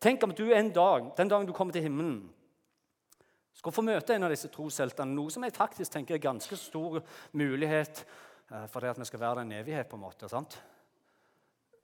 Tenk 0.04 0.22
om 0.26 0.34
du 0.36 0.50
en 0.52 0.68
dag, 0.72 1.06
den 1.16 1.30
dagen 1.32 1.46
du 1.48 1.54
kommer 1.56 1.72
til 1.72 1.86
himmelen, 1.86 2.18
skal 3.56 3.72
få 3.72 3.80
møte 3.86 4.12
en 4.12 4.26
av 4.26 4.32
disse 4.34 4.50
trosheltene. 4.52 5.14
Noe 5.16 5.32
som 5.32 5.46
jeg 5.46 5.54
faktisk 5.56 5.94
tenker 5.94 6.18
er 6.18 6.20
ganske 6.26 6.58
stor 6.60 6.98
mulighet 7.32 8.02
eh, 8.50 8.66
for 8.68 8.84
det 8.84 8.90
at 8.92 9.00
vi 9.00 9.06
skal 9.08 9.22
være 9.22 9.38
der 9.38 9.46
en 9.46 9.54
evighet. 9.62 9.88
på 9.88 9.96
en 9.96 10.02
måte, 10.02 10.28
sant? 10.28 10.58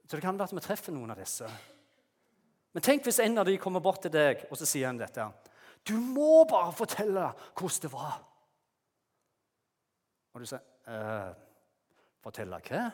Så 0.05 0.19
det 0.19 0.21
kan 0.21 0.37
være 0.37 0.51
at 0.51 0.57
vi 0.59 0.65
treffer 0.67 0.93
noen 0.93 1.15
av 1.15 1.23
disse. 1.23 1.49
Men 2.75 2.85
tenk 2.85 3.09
hvis 3.09 3.23
en 3.25 3.41
av 3.41 3.49
de 3.49 3.57
kommer 3.63 3.81
bort 3.81 4.03
til 4.05 4.13
deg 4.13 4.45
og 4.51 4.61
så 4.61 4.69
sier 4.69 4.91
han 4.91 5.01
dette. 5.01 5.25
Du 5.87 5.95
må 5.97 6.45
bare 6.51 6.77
fortelle 6.77 7.31
hvordan 7.55 7.87
det 7.87 7.93
var. 7.95 8.21
Og 10.35 10.45
du 10.45 10.51
sier 10.51 10.93
eh, 10.93 11.33
Fortelle 12.21 12.61
hva? 12.69 12.85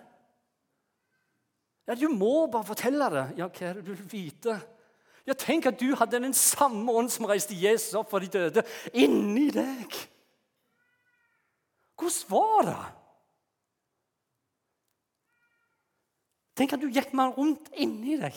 Ja, 1.91 1.95
Du 1.99 2.07
må 2.15 2.47
bare 2.47 2.71
fortelle 2.71 3.11
det. 3.11 3.29
Ja, 3.43 3.51
hva 3.51 3.67
er 3.73 3.81
det 3.81 3.89
du 3.89 3.95
vil 3.97 4.11
vite? 4.15 4.61
Ja, 5.27 5.35
Tenk 5.35 5.67
at 5.67 5.81
du 5.81 5.91
hadde 5.99 6.21
den 6.23 6.35
samme 6.35 6.93
ånd 6.95 7.11
som 7.11 7.27
reiste 7.27 7.57
Jesus 7.59 7.97
opp 7.99 8.13
for 8.13 8.23
de 8.23 8.31
døde, 8.31 8.63
inni 8.95 9.49
deg. 9.51 9.97
Hvordan 11.97 12.31
var 12.31 12.69
det? 12.69 12.85
Tenk 16.57 16.77
at 16.77 16.81
du 16.81 16.89
gikk 16.89 17.11
med 17.17 17.35
rundt 17.37 17.73
inni 17.75 18.17
deg. 18.21 18.37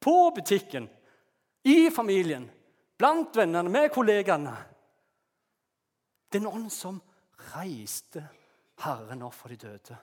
På 0.00 0.30
butikken, 0.36 0.86
i 1.64 1.90
familien, 1.92 2.46
blant 3.00 3.36
vennene, 3.36 3.72
med 3.72 3.90
kollegaene. 3.92 4.54
Den 6.32 6.46
ånd 6.46 6.70
som 6.72 7.00
reiste 7.54 8.22
Herren 8.84 9.24
opp 9.24 9.36
for 9.38 9.52
de 9.52 9.58
døde, 9.60 9.98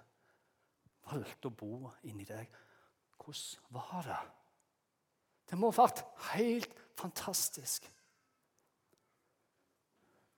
valgte 1.11 1.49
å 1.49 1.55
bo 1.55 1.89
inni 2.09 2.25
deg. 2.27 2.49
Hvordan 3.21 3.73
var 3.77 4.05
det? 4.09 4.21
Det 5.51 5.59
må 5.59 5.67
ha 5.67 5.83
vært 5.83 6.05
helt 6.31 6.71
fantastisk. 6.95 7.89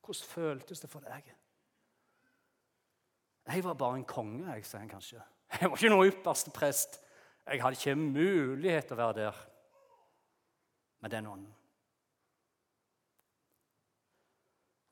Hvordan 0.02 0.30
føltes 0.34 0.82
det 0.82 0.90
for 0.90 1.06
deg? 1.06 1.28
Jeg 3.46 3.64
var 3.64 3.78
bare 3.78 4.00
en 4.00 4.08
konge, 4.10 4.48
jeg, 4.56 4.66
sier 4.66 4.82
han 4.82 4.90
kanskje. 4.90 5.22
Jeg 5.54 5.70
var 5.70 5.78
ikke 5.78 5.92
noen 5.94 6.10
ypperste 6.10 6.52
prest. 6.56 6.98
Jeg 7.46 7.62
hadde 7.62 7.78
ikke 7.78 7.96
mulighet 8.00 8.90
til 8.90 8.98
å 8.98 9.02
være 9.04 9.18
der 9.20 9.42
med 11.04 11.14
den 11.14 11.30
ånden. 11.30 11.56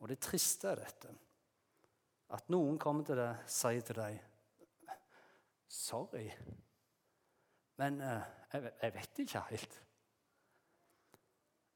Og 0.02 0.10
det 0.12 0.20
triste 0.22 0.70
er 0.70 0.84
dette 0.84 1.18
at 2.36 2.50
noen 2.54 2.78
kommer 2.82 3.08
til 3.08 3.18
deg 3.18 3.42
og 3.42 3.50
sier 3.52 3.88
til 3.88 3.98
deg 4.04 4.28
Sorry, 5.72 6.26
men 7.80 8.02
jeg, 8.04 8.72
jeg 8.82 8.94
vet 8.98 9.20
ikke 9.24 9.44
helt. 9.48 9.78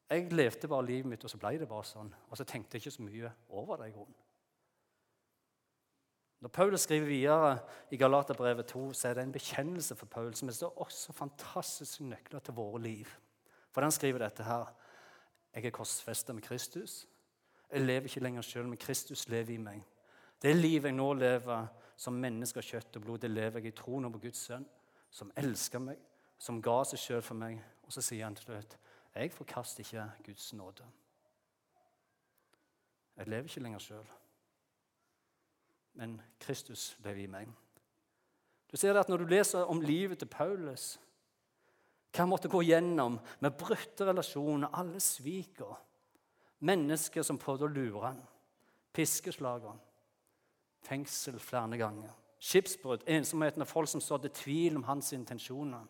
Jeg 0.09 0.33
levde 0.33 0.67
bare 0.67 0.85
livet 0.85 1.09
mitt, 1.09 1.23
og 1.23 1.29
så 1.29 1.37
ble 1.41 1.57
det 1.57 1.67
bare 1.69 1.85
sånn. 1.87 2.11
Og 2.29 2.37
så 2.37 2.45
tenkte 2.45 2.77
jeg 2.77 2.85
ikke 2.85 2.97
så 2.97 3.05
mye 3.05 3.31
over 3.49 3.81
det. 3.81 3.89
i 3.89 3.95
grunnen. 3.95 4.21
Når 6.45 6.49
Paulus 6.49 6.81
skriver 6.81 7.07
videre 7.07 7.59
i 7.91 7.97
Galaterbrevet 7.97 8.67
2, 8.69 8.93
så 8.93 9.07
er 9.07 9.13
det 9.13 9.23
en 9.23 9.31
bekjennelse 9.31 9.95
for 9.95 10.05
Paulus, 10.05 10.43
men 10.43 10.53
det 10.53 10.61
er 10.61 10.81
også 10.81 11.13
fantastiske 11.13 12.03
nøkler 12.03 12.39
til 12.39 12.53
våre 12.53 12.81
liv. 12.81 13.07
For 13.71 13.81
han 13.81 13.91
skriver 13.91 14.19
dette 14.19 14.43
her. 14.43 14.65
Jeg 15.55 15.65
er 15.65 15.73
korsfesta 15.73 16.33
med 16.33 16.43
Kristus. 16.43 17.07
Jeg 17.71 17.81
lever 17.81 18.05
ikke 18.05 18.19
lenger 18.19 18.41
sjøl, 18.41 18.67
men 18.67 18.77
Kristus 18.77 19.27
lever 19.29 19.53
i 19.53 19.57
meg. 19.57 19.81
Det 20.41 20.55
livet 20.55 20.91
jeg 20.91 20.97
nå 20.99 21.13
lever 21.13 21.67
som 21.97 22.13
menneske 22.13 22.59
av 22.59 22.67
kjøtt 22.67 22.99
og 22.99 23.01
blod, 23.01 23.19
det 23.23 23.31
lever 23.31 23.63
jeg 23.63 23.73
i 23.73 23.77
troen 23.77 24.11
på 24.11 24.21
Guds 24.27 24.45
sønn, 24.45 24.65
som 25.09 25.31
elsker 25.39 25.79
meg, 25.79 25.97
som 26.37 26.61
ga 26.61 26.83
seg 26.85 26.99
sjøl 26.99 27.23
for 27.23 27.39
meg. 27.39 27.57
Og 27.87 27.93
så 27.95 28.03
sier 28.03 28.27
han 28.27 28.35
til 28.35 28.51
slutt, 28.51 28.77
jeg 29.15 29.31
forkaster 29.31 29.79
ikke 29.79 30.11
Guds 30.25 30.53
nåde. 30.53 30.85
Jeg 33.17 33.27
lever 33.27 33.43
ikke 33.43 33.63
lenger 33.63 33.79
sjøl, 33.79 34.07
men 35.93 36.21
Kristus 36.39 36.97
lever 36.99 37.23
i 37.23 37.31
meg. 37.31 37.47
Du 38.71 38.77
ser 38.77 38.99
at 38.99 39.09
Når 39.09 39.17
du 39.17 39.25
leser 39.25 39.63
om 39.63 39.81
livet 39.81 40.19
til 40.19 40.27
Paulus, 40.27 40.99
hva 42.11 42.23
han 42.23 42.29
måtte 42.29 42.49
gå 42.51 42.61
gjennom 42.61 43.19
med 43.39 43.57
brutte 43.59 44.05
relasjoner, 44.07 44.71
alle 44.73 44.99
sviker, 44.99 45.75
mennesker 46.59 47.23
som 47.23 47.39
prøvde 47.39 47.67
å 47.67 47.71
lure 47.71 48.05
han, 48.07 48.21
piskeslagere, 48.95 49.75
fengsel 50.83 51.39
flere 51.39 51.77
ganger, 51.77 52.11
skipsbrudd, 52.39 53.03
ensomheten 53.07 53.63
av 53.63 53.69
folk 53.71 53.89
som 53.89 54.03
sådde 54.03 54.31
tvil 54.35 54.75
om 54.79 54.83
hans 54.87 55.13
intensjoner. 55.13 55.87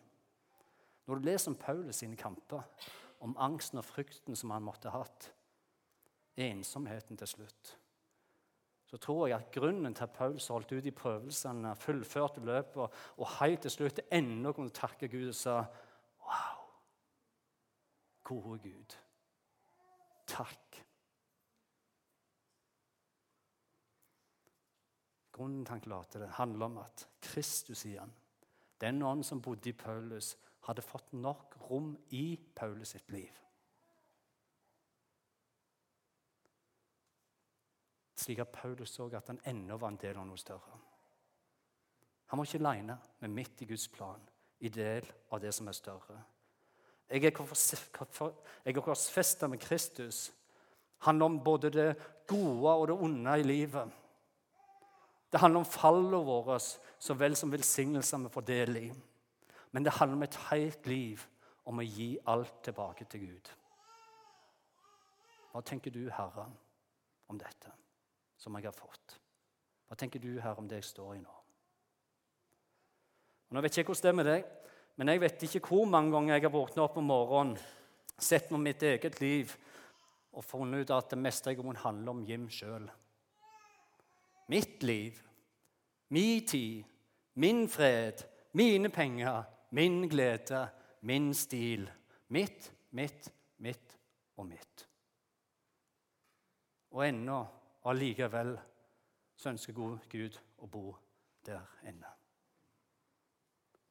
Når 1.06 1.14
du 1.14 1.28
leser 1.28 1.52
om 1.52 1.58
Paulus 1.58 2.02
sine 2.02 2.16
kamper, 2.16 2.62
om 3.24 3.36
angsten 3.38 3.80
og 3.80 3.86
frykten 3.86 4.36
som 4.36 4.52
han 4.54 4.64
måtte 4.66 4.92
ha 4.92 5.02
hatt, 5.02 5.30
ensomheten 6.36 7.16
til 7.16 7.30
slutt, 7.30 7.76
så 8.86 8.98
tror 9.02 9.26
jeg 9.26 9.38
at 9.38 9.50
grunnen 9.54 9.94
til 9.94 10.04
at 10.04 10.14
Paulus 10.14 10.46
holdt 10.52 10.72
ut 10.72 10.86
i 10.86 10.94
prøvelsene, 10.94 11.74
fullførte 11.76 12.44
løpet 12.44 12.76
og, 13.16 13.26
helt 13.40 13.64
til 13.64 13.72
slutt 13.72 14.00
ennå 14.14 14.52
kunne 14.54 14.74
takke 14.74 15.08
Gud 15.08 15.28
og 15.32 15.34
sa 15.34 15.56
Wow! 16.26 16.62
Gode 18.26 18.58
Gud. 18.58 18.94
Takk. 20.26 20.78
Grunnen 25.32 25.64
til 25.64 25.74
han 25.74 25.80
klarte 25.84 26.20
det, 26.22 26.28
handler 26.38 26.66
om 26.66 26.78
at 26.78 27.08
Kristus 27.22 27.84
igjen, 27.84 28.12
den 28.80 29.02
ånd 29.02 29.24
som 29.24 29.42
bodde 29.42 29.68
i 29.68 29.76
Paulus, 29.76 30.34
hadde 30.66 30.82
fått 30.82 31.12
nok 31.12 31.54
rom 31.68 31.92
i 32.10 32.36
Paulus 32.54 32.94
sitt 32.96 33.10
liv. 33.14 33.32
Slik 38.16 38.40
at 38.42 38.52
Paulus 38.52 38.90
så 38.90 39.06
at 39.14 39.28
han 39.30 39.40
ennå 39.44 39.76
var 39.78 39.92
en 39.92 40.00
del 40.02 40.18
av 40.18 40.26
noe 40.26 40.40
større. 40.40 40.78
Han 42.26 42.40
var 42.40 42.48
ikke 42.48 42.58
aleine, 42.58 42.96
men 43.22 43.34
midt 43.34 43.62
i 43.62 43.68
Guds 43.70 43.86
plan, 43.88 44.22
i 44.58 44.68
del 44.72 45.06
av 45.30 45.40
det 45.40 45.52
som 45.54 45.68
er 45.68 45.76
større. 45.78 46.16
Jeg 47.06 47.22
er 47.30 48.80
korsfesta 48.80 49.46
med 49.46 49.62
Kristus. 49.62 50.26
Det 50.26 51.06
handler 51.06 51.26
om 51.26 51.38
både 51.44 51.70
det 51.70 51.90
gode 52.26 52.72
og 52.72 52.88
det 52.88 52.96
onde 52.98 53.36
i 53.38 53.46
livet. 53.46 53.92
Det 55.30 55.40
handler 55.40 55.62
om 55.62 55.68
fallet 55.70 56.26
våre 56.26 56.58
så 56.58 57.14
vel 57.14 57.36
som 57.38 57.52
velsignelsene 57.52 58.26
vi 58.26 58.34
får 58.34 58.46
del 58.48 58.80
i. 58.80 58.88
Men 59.70 59.84
det 59.84 59.94
handler 59.96 60.16
om 60.16 60.26
et 60.26 60.38
helt 60.50 60.86
liv, 60.86 61.22
om 61.66 61.80
å 61.82 61.86
gi 61.86 62.12
alt 62.30 62.60
tilbake 62.62 63.04
til 63.10 63.26
Gud. 63.26 63.48
Hva 65.50 65.62
tenker 65.66 65.90
du, 65.90 66.04
Herre, 66.12 66.46
om 67.32 67.38
dette 67.40 67.72
som 68.38 68.54
jeg 68.54 68.68
har 68.68 68.76
fått? 68.76 69.16
Hva 69.88 69.98
tenker 69.98 70.22
du, 70.22 70.36
Herre, 70.38 70.60
om 70.60 70.68
det 70.70 70.82
jeg 70.82 70.90
står 70.92 71.16
i 71.16 71.22
nå? 71.22 71.34
Og 73.46 73.56
nå 73.56 73.62
vet 73.62 73.76
jeg 73.76 73.86
ikke 73.86 73.94
hvordan 73.94 74.06
det 74.06 74.12
er 74.12 74.20
med 74.20 74.30
deg, 74.30 74.46
men 74.96 75.10
jeg 75.12 75.22
vet 75.22 75.46
ikke 75.46 75.62
hvor 75.68 75.88
mange 75.90 76.14
ganger 76.14 76.36
jeg 76.36 76.46
har 76.46 76.54
våknet 76.54 76.84
opp 76.84 77.00
om 77.00 77.10
morgenen, 77.10 77.58
sett 78.16 78.48
på 78.48 78.58
mitt 78.60 78.80
eget 78.86 79.18
liv 79.20 79.50
og 80.36 80.44
funnet 80.44 80.86
ut 80.86 80.92
at 80.96 81.10
det 81.12 81.18
meste 81.20 81.52
jeg 81.52 81.64
må 81.64 81.74
handle 81.82 82.14
om 82.14 82.22
Jim 82.24 82.46
sjøl. 82.52 82.86
Mitt 84.52 84.82
liv, 84.86 85.18
min 86.12 86.46
tid, 86.46 86.84
min 87.34 87.66
fred, 87.68 88.22
mine 88.56 88.88
penger, 88.92 89.44
min 89.70 90.08
glede, 90.08 90.68
min 91.00 91.34
stil. 91.34 91.90
Mitt, 92.28 92.72
mitt, 92.90 93.32
mitt 93.58 93.98
og 94.36 94.46
mitt. 94.46 94.88
Og 96.90 97.08
ennå, 97.08 97.46
allikevel, 97.84 98.56
så 99.36 99.52
ønsker 99.52 99.76
god 99.76 99.98
Gud 100.10 100.38
å 100.58 100.68
bo 100.70 100.94
der 101.46 101.64
inne. 101.86 102.12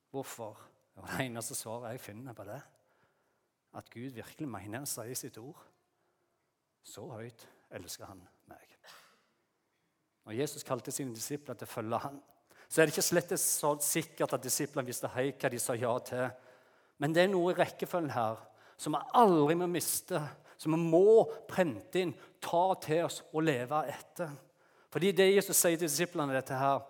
Hvorfor? 0.09 0.57
Og 0.95 1.07
Det 1.07 1.25
eneste 1.25 1.55
svaret 1.55 1.91
jeg 1.91 1.99
finner 1.99 2.33
på 2.33 2.43
det, 2.47 2.61
at 3.75 3.89
Gud 3.91 4.15
virkelig 4.15 4.47
mener 4.47 4.85
seg 4.87 5.11
i 5.11 5.17
sitt 5.19 5.37
ord. 5.37 5.59
Så 6.83 7.03
høyt 7.11 7.47
elsker 7.75 8.07
han 8.07 8.21
meg. 8.47 8.75
Når 10.25 10.39
Jesus 10.39 10.63
kalte 10.63 10.93
sine 10.93 11.13
disipler 11.13 11.57
til 11.57 11.67
å 11.67 11.73
følge 11.73 11.99
han, 12.01 12.21
så 12.67 12.81
er 12.81 12.87
det 12.87 12.95
ikke 12.95 13.05
slett 13.05 13.35
så 13.39 13.75
sikkert 13.83 14.33
at 14.35 14.43
disiplene 14.43 14.87
visste 14.87 15.11
hei 15.13 15.29
hva 15.31 15.51
de 15.51 15.59
sa 15.61 15.75
ja 15.77 15.93
til. 16.05 16.25
Men 17.01 17.13
det 17.15 17.25
er 17.25 17.31
noe 17.31 17.53
i 17.53 17.57
rekkefølgen 17.57 18.15
her 18.15 18.41
som 18.79 18.95
vi 18.95 19.03
aldri 19.15 19.55
må 19.59 19.67
miste, 19.71 20.19
som 20.57 20.75
vi 20.75 20.79
må 20.81 21.23
prente 21.47 22.01
inn, 22.01 22.13
ta 22.43 22.67
til 22.83 23.05
oss 23.05 23.21
og 23.31 23.45
leve 23.47 23.85
etter. 23.91 24.33
Fordi 24.91 25.11
det 25.15 25.31
Jesus 25.33 25.59
sier 25.59 25.77
til 25.79 25.89
disiplene, 25.89 26.35
dette 26.35 26.57
her 26.59 26.83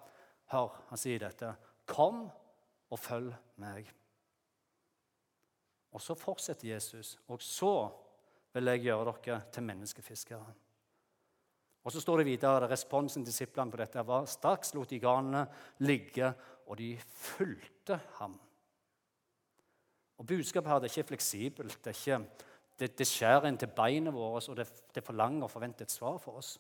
Hør, 0.54 0.76
han 0.92 1.00
sier 1.02 1.24
dette. 1.24 1.48
Kom 1.90 2.28
og 2.94 3.00
følg 3.02 3.32
meg. 3.62 3.88
Og 5.96 6.04
så 6.04 6.14
fortsetter 6.14 6.70
Jesus. 6.70 7.16
Og 7.34 7.42
så 7.42 7.88
vil 8.54 8.70
jeg 8.72 8.86
gjøre 8.86 9.16
dere 9.24 9.40
til 9.52 9.66
menneskefiskere. 9.66 10.54
Og 11.86 11.94
så 11.94 12.02
står 12.02 12.18
det 12.18 12.26
videre 12.32 12.70
responsen 12.70 13.22
til 13.22 13.30
disiplene 13.30 13.72
på 13.72 13.78
dette 13.78 14.02
var 14.08 14.26
straks 14.30 14.74
lot 14.74 14.90
de 14.90 15.00
garnene 15.00 15.44
ligge, 15.86 16.32
og 16.66 16.80
de 16.82 16.96
fulgte 16.98 18.00
ham. 18.18 18.34
Og 20.18 20.26
Budskapet 20.26 20.72
her 20.72 20.80
det 20.80 20.90
er 20.90 20.98
ikke 20.98 21.12
fleksibelt. 21.14 21.78
Det, 21.84 21.92
er 21.92 22.00
ikke, 22.00 22.48
det, 22.80 22.90
det 22.98 23.08
skjærer 23.08 23.50
inn 23.52 23.60
til 23.62 23.70
beinet 23.76 24.16
våre, 24.16 24.42
og 24.42 24.58
det, 24.58 24.66
det 24.96 25.06
forlanger 25.06 25.46
og 25.46 25.52
forventer 25.52 25.86
et 25.86 25.94
svar 25.94 26.18
for 26.24 26.42
oss. 26.42 26.56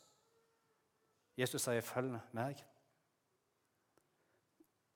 Jesus 1.38 1.62
sier, 1.62 1.82
'Følg 1.82 2.20
meg'. 2.34 2.64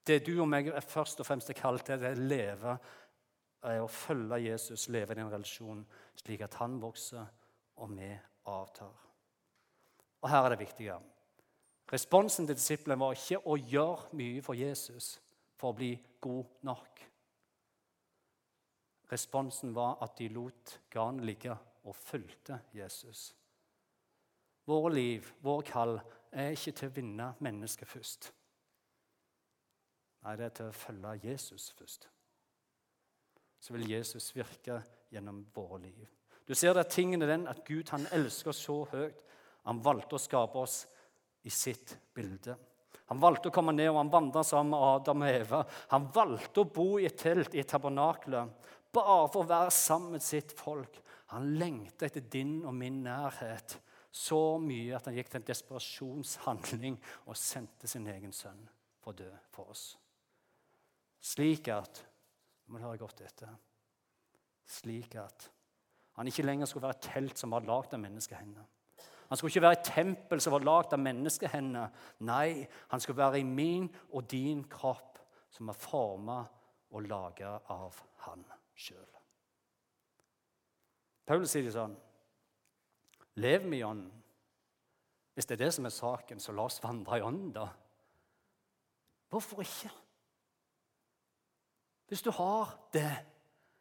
Det 0.06 0.26
du 0.26 0.40
og 0.40 0.48
meg 0.48 0.68
er 0.68 0.80
først 0.80 1.20
og 1.20 1.26
fremst 1.26 1.50
er 1.50 1.58
kalt 1.58 1.84
til, 1.84 1.98
det 2.00 2.06
er 2.08 2.16
å 2.16 2.28
leve, 2.28 2.78
er 3.62 3.82
å 3.82 3.90
følge 3.92 4.40
Jesus, 4.46 4.88
leve 4.88 5.14
i 5.14 5.20
en 5.20 5.32
relasjon 5.32 5.86
slik 6.16 6.40
at 6.40 6.54
han 6.54 6.80
vokser 6.80 7.26
og 7.76 7.96
vi 7.96 8.08
avtar. 8.46 9.09
Og 10.20 10.30
her 10.30 10.44
er 10.44 10.54
det 10.54 10.60
viktige. 10.60 10.98
Responsen 11.92 12.46
til 12.46 12.56
disiplene 12.56 13.00
var 13.00 13.16
ikke 13.16 13.40
å 13.48 13.56
gjøre 13.58 14.14
mye 14.18 14.42
for 14.46 14.58
Jesus 14.58 15.16
for 15.58 15.72
å 15.72 15.76
bli 15.76 15.94
god 16.22 16.60
nok. 16.66 17.02
Responsen 19.10 19.74
var 19.74 19.98
at 20.04 20.14
de 20.18 20.28
lot 20.30 20.76
garnet 20.92 21.26
ligge 21.26 21.56
og 21.84 21.96
fulgte 21.96 22.60
Jesus. 22.74 23.32
Våre 24.66 24.92
liv, 24.94 25.32
vår 25.42 25.64
kall, 25.66 25.96
er 26.30 26.54
ikke 26.54 26.76
til 26.78 26.90
å 26.90 26.94
vinne 26.94 27.32
mennesket 27.42 27.90
først. 27.90 28.30
Nei, 30.22 30.36
det 30.36 30.46
er 30.46 30.54
til 30.54 30.70
å 30.70 30.76
følge 30.76 31.16
Jesus 31.24 31.70
først. 31.74 32.06
Så 33.60 33.74
vil 33.74 33.90
Jesus 33.90 34.30
virke 34.36 34.78
gjennom 35.10 35.42
våre 35.54 35.80
liv. 35.82 36.06
Du 36.46 36.54
ser 36.54 36.74
det 36.74 36.86
tingen 36.92 37.22
er 37.22 37.32
den 37.32 37.48
at 37.50 37.64
Gud 37.66 37.90
han 37.90 38.06
elsker 38.12 38.54
så 38.56 38.84
høyt. 38.92 39.18
Han 39.68 39.82
valgte 39.84 40.16
å 40.16 40.22
skape 40.22 40.60
oss 40.60 40.82
i 41.42 41.52
sitt 41.52 41.96
bilde. 42.14 42.56
Han 43.10 43.20
valgte 43.20 43.50
å 43.50 43.54
komme 43.54 43.74
ned 43.74 43.90
og 43.90 43.98
han 43.98 44.12
vandret 44.12 44.46
sammen 44.46 44.74
med 44.74 44.86
Adam 44.86 45.24
og 45.26 45.30
Eva. 45.34 45.60
Han 45.90 46.08
valgte 46.14 46.62
å 46.62 46.70
bo 46.70 46.88
i 47.00 47.08
et 47.08 47.18
telt 47.18 47.56
i 47.56 47.62
et 47.62 47.70
tabernakle 47.70 48.44
bare 48.94 49.28
for 49.32 49.42
å 49.42 49.50
være 49.50 49.72
sammen 49.74 50.16
med 50.16 50.24
sitt 50.24 50.54
folk. 50.58 51.00
Han 51.34 51.52
lengta 51.58 52.06
etter 52.06 52.26
din 52.30 52.60
og 52.64 52.74
min 52.74 53.00
nærhet 53.04 53.78
så 54.10 54.58
mye 54.62 54.96
at 54.96 55.06
han 55.06 55.14
gikk 55.14 55.30
til 55.30 55.40
en 55.40 55.48
desperasjonshandling 55.48 56.96
og 57.30 57.38
sendte 57.38 57.90
sin 57.90 58.08
egen 58.10 58.34
sønn 58.34 58.62
for 59.02 59.12
å 59.12 59.18
dø 59.22 59.30
for 59.54 59.70
oss. 59.74 59.92
Slik 61.20 61.70
at 61.74 62.06
Nå 62.70 62.76
må 62.76 62.84
høre 62.84 63.00
godt 63.02 63.24
etter. 63.26 63.50
Slik 64.70 65.16
at 65.18 65.48
han 66.14 66.28
ikke 66.30 66.44
lenger 66.44 66.68
skulle 66.70 66.86
være 66.86 67.00
et 67.00 67.08
telt 67.08 67.40
som 67.40 67.50
var 67.50 67.64
lagd 67.66 67.96
av 67.96 68.02
menneskehender. 68.04 68.62
Han 69.30 69.38
skulle 69.38 69.52
ikke 69.52 69.62
være 69.62 69.78
et 69.78 69.86
tempel 69.86 70.40
som 70.42 70.54
var 70.56 70.64
lagd 70.66 70.94
av 70.94 71.02
menneskehender. 71.02 71.92
Nei, 72.26 72.66
han 72.90 73.02
skulle 73.02 73.20
være 73.22 73.40
i 73.40 73.46
min 73.46 73.86
og 74.10 74.26
din 74.30 74.64
kropp, 74.68 75.20
som 75.54 75.70
er 75.70 75.78
forma 75.78 76.40
og 76.90 77.06
laga 77.06 77.56
av 77.70 77.94
han 78.26 78.42
sjøl. 78.74 79.06
Paulus 81.26 81.54
sier 81.54 81.66
det 81.66 81.76
sånn 81.76 81.94
Lev 83.38 83.62
med 83.64 83.78
i 83.78 83.84
ånden. 83.86 84.16
Hvis 85.38 85.46
det 85.46 85.54
er 85.54 85.60
det 85.62 85.72
som 85.72 85.86
er 85.86 85.94
saken, 85.94 86.40
så 86.42 86.52
la 86.52 86.66
oss 86.66 86.80
vandre 86.82 87.20
i 87.20 87.22
ånden, 87.24 87.52
da. 87.54 87.68
Hvorfor 89.30 89.62
ikke? 89.62 89.92
Hvis 92.10 92.26
du 92.26 92.32
har 92.34 92.74
det, 92.92 93.12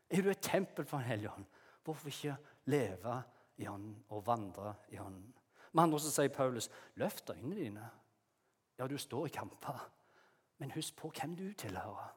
er 0.10 0.22
du 0.22 0.30
et 0.30 0.46
tempel 0.46 0.86
for 0.86 1.02
en 1.02 1.10
hellig 1.10 1.32
ånd. 1.32 1.46
Hvorfor 1.84 2.14
ikke 2.14 2.38
leve 2.70 3.16
i 3.58 3.68
Ånden 3.68 3.98
og 4.14 4.26
vandre 4.28 4.76
i 4.94 5.00
Ånden? 5.02 5.34
Med 5.74 5.84
andre 5.84 6.00
så 6.00 6.12
sier 6.12 6.34
Paulus, 6.34 6.70
løft 6.96 7.30
øynene 7.30 7.56
dine. 7.56 7.90
Ja, 8.80 8.88
du 8.88 8.98
står 8.98 9.26
i 9.26 9.30
kamper, 9.30 9.92
men 10.58 10.72
husk 10.72 10.96
på 10.96 11.12
hvem 11.20 11.36
du 11.36 11.54
tilhører. 11.54 12.16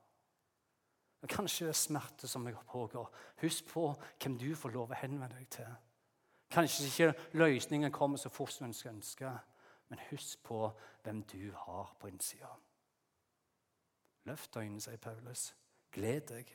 Kanskje 1.29 1.67
det 1.67 1.71
er 1.71 1.79
smerte 1.79 2.29
som 2.29 2.49
pågår. 2.67 3.11
Husk 3.41 3.67
på 3.67 3.95
hvem 4.23 4.38
du 4.38 4.55
får 4.55 4.71
lov 4.75 4.91
å 4.91 4.99
henvende 4.99 5.37
deg 5.37 5.49
til. 5.51 5.71
Kanskje 6.51 6.87
ikke 6.87 7.38
løsningen 7.38 7.93
kommer 7.93 8.19
så 8.19 8.29
fort 8.29 8.53
som 8.53 8.67
en 8.67 8.75
ønske, 8.88 9.31
men 9.88 9.99
husk 10.11 10.43
på 10.43 10.73
hvem 11.03 11.23
du 11.23 11.53
har 11.55 11.95
på 12.01 12.09
innsida. 12.09 12.51
Løft 14.25 14.57
øynene, 14.57 14.81
sier 14.81 14.97
Paulus. 14.97 15.55
Gled 15.93 16.21
deg. 16.29 16.51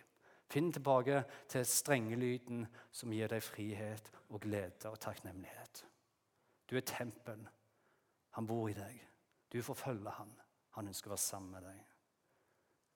Finn 0.49 0.71
tilbake 0.71 1.23
til 1.49 1.65
strengelyden 1.65 2.67
som 2.91 3.11
gir 3.11 3.27
deg 3.27 3.43
frihet 3.43 4.11
og 4.29 4.41
glede 4.41 4.91
og 4.91 4.99
takknemlighet. 4.99 5.86
Du 6.69 6.75
er 6.77 6.85
tempel. 6.85 7.47
Han 8.37 8.47
bor 8.47 8.69
i 8.69 8.75
deg. 8.77 9.03
Du 9.51 9.61
får 9.63 9.79
følge 9.79 10.13
han. 10.17 10.33
Han 10.77 10.87
ønsker 10.91 11.09
å 11.09 11.15
være 11.15 11.23
sammen 11.23 11.55
med 11.55 11.65
deg. 11.65 11.83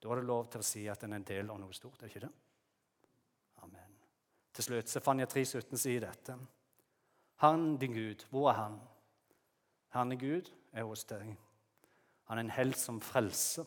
Da 0.02 0.10
er 0.10 0.20
det 0.20 0.28
lov 0.28 0.48
til 0.50 0.62
å 0.62 0.66
si 0.66 0.82
at 0.90 1.04
en 1.04 1.14
er 1.14 1.20
en 1.20 1.28
del 1.28 1.50
av 1.50 1.60
noe 1.62 1.74
stort. 1.74 2.02
er 2.02 2.06
det 2.06 2.12
ikke 2.12 2.26
det? 2.26 2.32
Amen. 3.62 3.94
Til 4.52 4.64
slutt, 4.64 4.90
Sefania 4.90 5.26
3,17 5.26 5.78
sier 5.78 6.02
dette. 6.02 6.36
Han, 7.42 7.76
din 7.78 7.94
Gud, 7.94 8.26
hvor 8.30 8.50
er 8.50 8.58
han? 8.58 8.80
Han 9.96 10.12
er 10.12 10.16
Gud, 10.16 10.50
er 10.72 10.86
hos 10.88 11.04
deg. 11.04 11.32
Han 12.30 12.38
er 12.38 12.44
en 12.46 12.56
helt 12.56 12.78
som 12.78 13.00
frelser. 13.00 13.66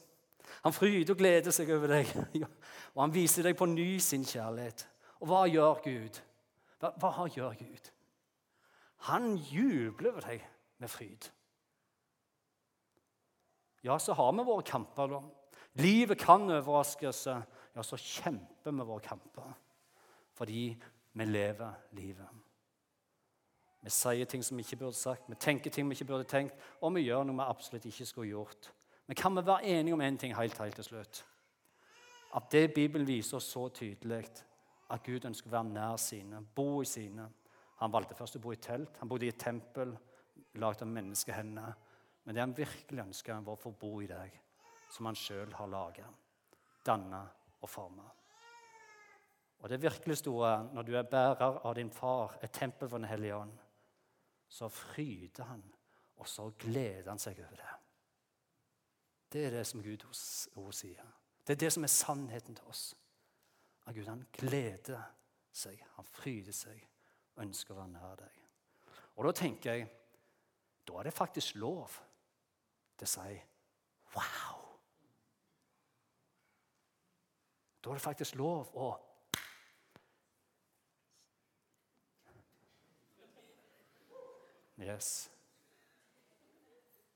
Han 0.64 0.74
fryder 0.74 1.14
og 1.14 1.18
gleder 1.20 1.52
seg 1.56 1.72
over 1.74 1.96
deg, 1.96 2.12
og 2.94 3.02
han 3.02 3.14
viser 3.14 3.48
deg 3.48 3.58
på 3.58 3.68
ny 3.70 3.98
sin 4.04 4.24
kjærlighet. 4.28 4.86
Og 5.24 5.30
hva 5.32 5.44
gjør 5.50 5.82
Gud? 5.84 6.22
Hva, 6.80 6.92
hva 7.02 7.28
gjør 7.32 7.58
Gud? 7.60 7.92
Han 8.98 9.36
jubler 9.38 10.12
over 10.12 10.22
deg 10.26 10.46
med 10.82 10.90
fryd. 10.90 11.30
Ja, 13.84 14.00
så 14.00 14.14
har 14.14 14.32
vi 14.32 14.46
våre 14.48 14.64
kamper, 14.66 15.08
da. 15.08 15.22
Livet 15.74 16.18
kan 16.20 16.50
overraske 16.50 17.08
oss. 17.08 17.28
Ja, 17.28 17.84
så 17.84 17.98
kjemper 18.00 18.72
vi 18.72 18.88
våre 18.88 19.04
kamper 19.04 19.54
fordi 20.36 20.76
vi 21.14 21.26
lever 21.26 21.72
livet. 21.96 22.28
Vi 23.82 23.90
sier 23.90 24.26
ting 24.26 24.44
som 24.44 24.58
vi 24.58 24.66
ikke 24.66 24.82
burde 24.82 24.98
sagt, 24.98 25.30
vi 25.30 25.36
tenker 25.40 25.72
ting 25.72 25.88
vi 25.88 25.96
ikke 25.96 26.10
burde 26.10 26.28
tenkt, 26.28 26.56
og 26.82 26.96
vi 26.96 27.06
gjør 27.06 27.24
noe 27.24 27.38
vi 27.38 27.46
absolutt 27.46 27.86
ikke 27.88 28.08
skulle 28.10 28.34
gjort. 28.34 28.72
Men 29.08 29.16
kan 29.16 29.36
vi 29.38 29.46
være 29.46 29.64
enige 29.64 29.94
om 29.94 30.02
én 30.02 30.18
ting 30.18 30.36
helt, 30.36 30.58
helt 30.58 30.76
til 30.76 30.84
slutt? 30.84 31.26
At 32.36 32.52
det 32.52 32.74
Bibelen 32.74 33.08
viser 33.08 33.38
oss 33.38 33.48
så 33.54 33.70
tydelig, 33.70 34.26
at 34.90 35.04
Gud 35.04 35.26
ønsker 35.26 35.48
å 35.50 35.54
være 35.54 35.70
nær 35.70 35.96
sine, 36.02 36.42
bo 36.56 36.82
i 36.82 36.86
sine. 36.90 37.30
Han 37.82 37.92
valgte 37.92 38.16
først 38.16 38.38
å 38.40 38.44
bo 38.44 38.54
i 38.54 38.62
telt. 38.62 38.98
Han 39.02 39.10
bodde 39.12 39.28
i 39.28 39.32
et 39.34 39.42
tempel 39.42 39.92
lagd 40.62 40.84
av 40.84 40.92
menneskehender. 40.92 41.74
Men 42.26 42.36
det 42.36 42.42
han 42.42 42.58
virkelig 42.58 43.04
ønsker, 43.04 43.42
var 43.46 43.58
å 43.58 43.62
få 43.62 43.72
bo 43.80 44.00
i 44.02 44.10
deg, 44.10 44.38
som 44.90 45.10
han 45.10 45.18
sjøl 45.20 45.52
har 45.54 45.70
laga, 45.70 46.08
danna 46.86 47.22
og 47.60 47.70
forma. 47.70 48.06
Og 49.62 49.70
det 49.70 49.82
virkelig 49.82 50.18
store, 50.18 50.70
når 50.74 50.88
du 50.88 50.96
er 50.98 51.10
bærer 51.10 51.60
av 51.66 51.76
din 51.78 51.92
far, 51.94 52.38
et 52.42 52.54
tempel 52.54 52.90
for 52.90 52.98
Den 52.98 53.10
hellige 53.10 53.36
ånd, 53.36 53.54
så 54.50 54.70
fryder 54.70 55.44
han, 55.44 55.64
og 56.18 56.28
så 56.28 56.50
gleder 56.60 57.10
han 57.10 57.20
seg 57.20 57.40
over 57.44 57.60
det. 57.60 57.76
Det 59.32 59.46
er 59.46 59.56
det 59.58 59.66
som 59.68 59.84
Gud 59.84 60.06
ord 60.56 60.74
sier. 60.74 61.06
Det 61.46 61.56
er 61.56 61.64
det 61.66 61.72
som 61.74 61.84
er 61.84 61.92
sannheten 61.92 62.56
til 62.56 62.70
oss. 62.72 62.84
At 63.86 63.96
Gud 63.96 64.08
han 64.08 64.26
gleder 64.34 65.02
seg, 65.52 65.82
han 65.98 66.06
fryder 66.10 66.56
seg 66.56 66.86
ønsker 67.44 67.74
å 67.74 67.80
være 67.82 67.94
nær 67.94 68.20
deg. 68.20 68.42
Og 69.16 69.28
da 69.28 69.36
tenker 69.36 69.74
jeg 69.74 69.88
da 70.86 71.00
er 71.00 71.08
det 71.08 71.16
faktisk 71.16 71.58
lov 71.58 71.96
til 72.96 73.08
å 73.08 73.10
si 73.10 73.40
wow. 74.14 74.62
Da 77.82 77.92
er 77.92 78.00
det 78.00 78.06
faktisk 78.06 78.40
lov 78.42 78.72
å 78.76 78.94
Yes. 84.76 85.30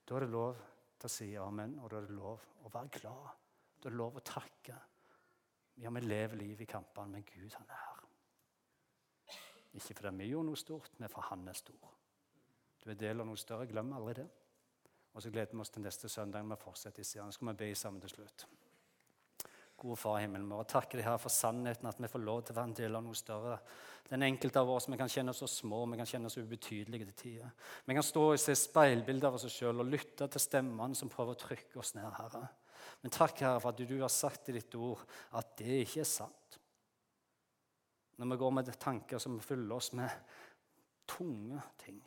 Da 0.07 0.15
er 0.15 0.23
det 0.23 0.31
lov 0.31 0.55
til 0.95 1.09
å 1.09 1.11
si 1.11 1.25
amen, 1.37 1.73
og 1.83 1.91
da 1.91 1.99
er 1.99 2.07
det 2.07 2.15
lov 2.15 2.45
å 2.63 2.71
være 2.71 2.93
glad. 2.95 3.41
Da 3.75 3.89
er 3.89 3.91
det 3.91 3.99
lov 3.99 4.15
å 4.15 4.23
takke. 4.23 4.77
Ja, 5.83 5.91
vi 5.91 6.01
lever 6.05 6.39
livet 6.39 6.63
i 6.63 6.71
kampene, 6.71 7.17
men 7.17 7.27
Gud, 7.27 7.51
han 7.59 7.67
er 7.67 7.81
her. 7.83 7.98
Ikke 9.79 9.95
fordi 10.01 10.13
vi 10.19 10.29
gjorde 10.33 10.51
noe 10.51 10.59
stort, 10.59 10.93
men 10.99 11.11
for 11.11 11.25
han 11.31 11.47
er 11.47 11.57
stor. 11.57 11.95
Du 12.83 12.89
er 12.91 12.99
del 12.99 13.23
av 13.23 13.27
noe 13.27 13.39
større. 13.39 13.67
Glem 13.69 13.91
aldri 13.95 14.19
det. 14.21 14.29
Og 15.15 15.23
så 15.23 15.31
gleder 15.33 15.55
vi 15.55 15.63
oss 15.63 15.71
til 15.73 15.83
neste 15.83 16.09
søndag 16.11 16.43
når 16.45 16.59
vi 16.59 16.63
fortsetter 16.67 17.03
i 17.03 17.07
serien. 17.07 17.31
Så 17.31 17.39
skal 17.39 17.51
vi 17.51 17.61
be 17.63 17.69
sammen 17.75 18.03
til 18.03 18.13
slutt. 18.13 18.45
Gode 19.79 19.95
Far 19.95 20.17
i 20.19 20.25
himmelen, 20.25 20.49
vi 20.51 20.65
takker 20.67 20.99
deg 20.99 21.05
her 21.07 21.19
for 21.23 21.31
sannheten, 21.31 21.87
at 21.87 21.99
vi 22.03 22.09
får 22.11 22.19
lov 22.19 22.41
til 22.43 22.51
å 22.51 22.57
være 22.57 22.67
en 22.67 22.75
del 22.75 22.97
av 22.99 23.03
noe 23.05 23.15
større. 23.15 23.55
Den 24.09 24.25
enkelte 24.27 24.59
av 24.59 24.71
oss 24.73 24.89
vi 24.89 24.97
kan 24.99 25.11
kjenne 25.11 25.31
oss 25.31 25.39
så 25.43 25.47
små, 25.47 25.85
vi 25.87 25.99
kan 26.01 26.09
kjenne 26.09 26.27
oss 26.27 26.35
ubetydelige 26.35 27.07
til 27.07 27.17
tider. 27.21 27.53
Vi 27.87 27.95
kan 27.95 28.03
stå 28.03 28.25
og 28.33 28.41
se 28.43 28.57
speilbilder 28.59 29.29
av 29.29 29.37
oss 29.37 29.47
sjøl 29.53 29.79
og 29.79 29.87
lytte 29.87 30.27
til 30.27 30.43
stemmene 30.43 30.99
som 30.99 31.11
prøver 31.11 31.37
å 31.37 31.39
trykke 31.45 31.79
oss 31.79 31.93
ned, 31.95 32.09
Herre. 32.17 32.43
Men 33.03 33.15
takk, 33.15 33.39
Herre, 33.39 33.61
for 33.63 33.71
at 33.71 33.79
du 33.79 33.95
har 34.01 34.11
sagt 34.11 34.51
i 34.51 34.57
ditt 34.57 34.75
ord 34.75 35.05
at 35.39 35.55
det 35.61 35.85
ikke 35.85 36.03
er 36.03 36.11
sant. 36.11 36.59
Når 38.19 38.33
vi 38.33 38.37
går 38.37 38.51
med 38.51 38.71
tanker 38.79 39.17
som 39.17 39.39
fyller 39.39 39.75
oss 39.75 39.93
med 39.95 40.09
tunge 41.07 41.61
ting, 41.79 42.01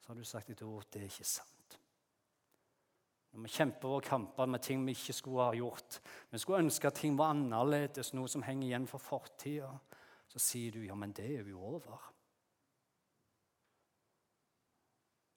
så 0.00 0.12
har 0.12 0.18
du 0.18 0.24
sagt 0.24 0.52
ditt 0.52 0.62
ord 0.62 0.86
det 0.94 1.02
er 1.02 1.10
ikke 1.10 1.26
sant. 1.26 1.78
Når 3.32 3.42
vi 3.42 3.50
kjemper 3.50 3.88
våre 3.88 4.06
kamper 4.06 4.46
med 4.46 4.62
ting 4.62 4.84
vi 4.86 4.94
ikke 4.94 5.16
skulle 5.16 5.48
ha 5.48 5.56
gjort, 5.58 5.98
vi 6.30 6.38
skulle 6.38 6.62
ønske 6.62 6.86
at 6.86 7.00
ting 7.00 7.18
var 7.18 7.32
annerledes, 7.34 8.12
noe 8.14 8.30
som 8.30 8.46
henger 8.46 8.68
igjen 8.68 8.86
for 8.86 9.02
fortida, 9.02 9.72
så 10.28 10.38
sier 10.38 10.76
du 10.76 10.84
ja, 10.84 10.94
men 10.94 11.16
det 11.16 11.26
er 11.40 11.50
jo 11.50 11.66
over. 11.72 12.08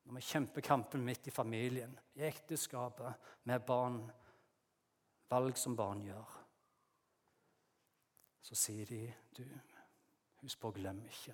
Når 0.05 0.19
vi 0.19 0.27
kjemper 0.29 0.61
kampen 0.61 1.05
midt 1.07 1.31
i 1.31 1.33
familien, 1.33 1.97
i 2.13 2.27
ekteskapet, 2.27 3.31
med 3.49 3.65
barn, 3.65 4.03
valg 5.33 5.57
som 5.57 5.73
barn 5.73 6.05
gjør, 6.05 6.41
så 8.45 8.57
sier 8.57 8.85
de 8.85 9.01
du, 9.33 9.45
husk 10.43 10.61
på 10.61 10.69
å 10.69 10.75
glemme 10.75 11.09
ikke 11.09 11.33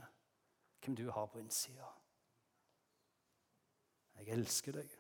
hvem 0.82 0.96
du 0.98 1.10
har 1.14 1.28
på 1.30 1.42
innsida. 1.42 1.90
Jeg 4.18 4.32
elsker 4.34 4.80
deg. 4.80 4.96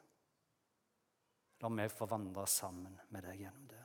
La 1.62 1.69
meg 1.69 1.93
få 1.93 2.08
vandre 2.10 2.43
sammen 2.50 3.00
med 3.13 3.26
deg 3.26 3.45
gjennom 3.45 3.65
det. 3.69 3.82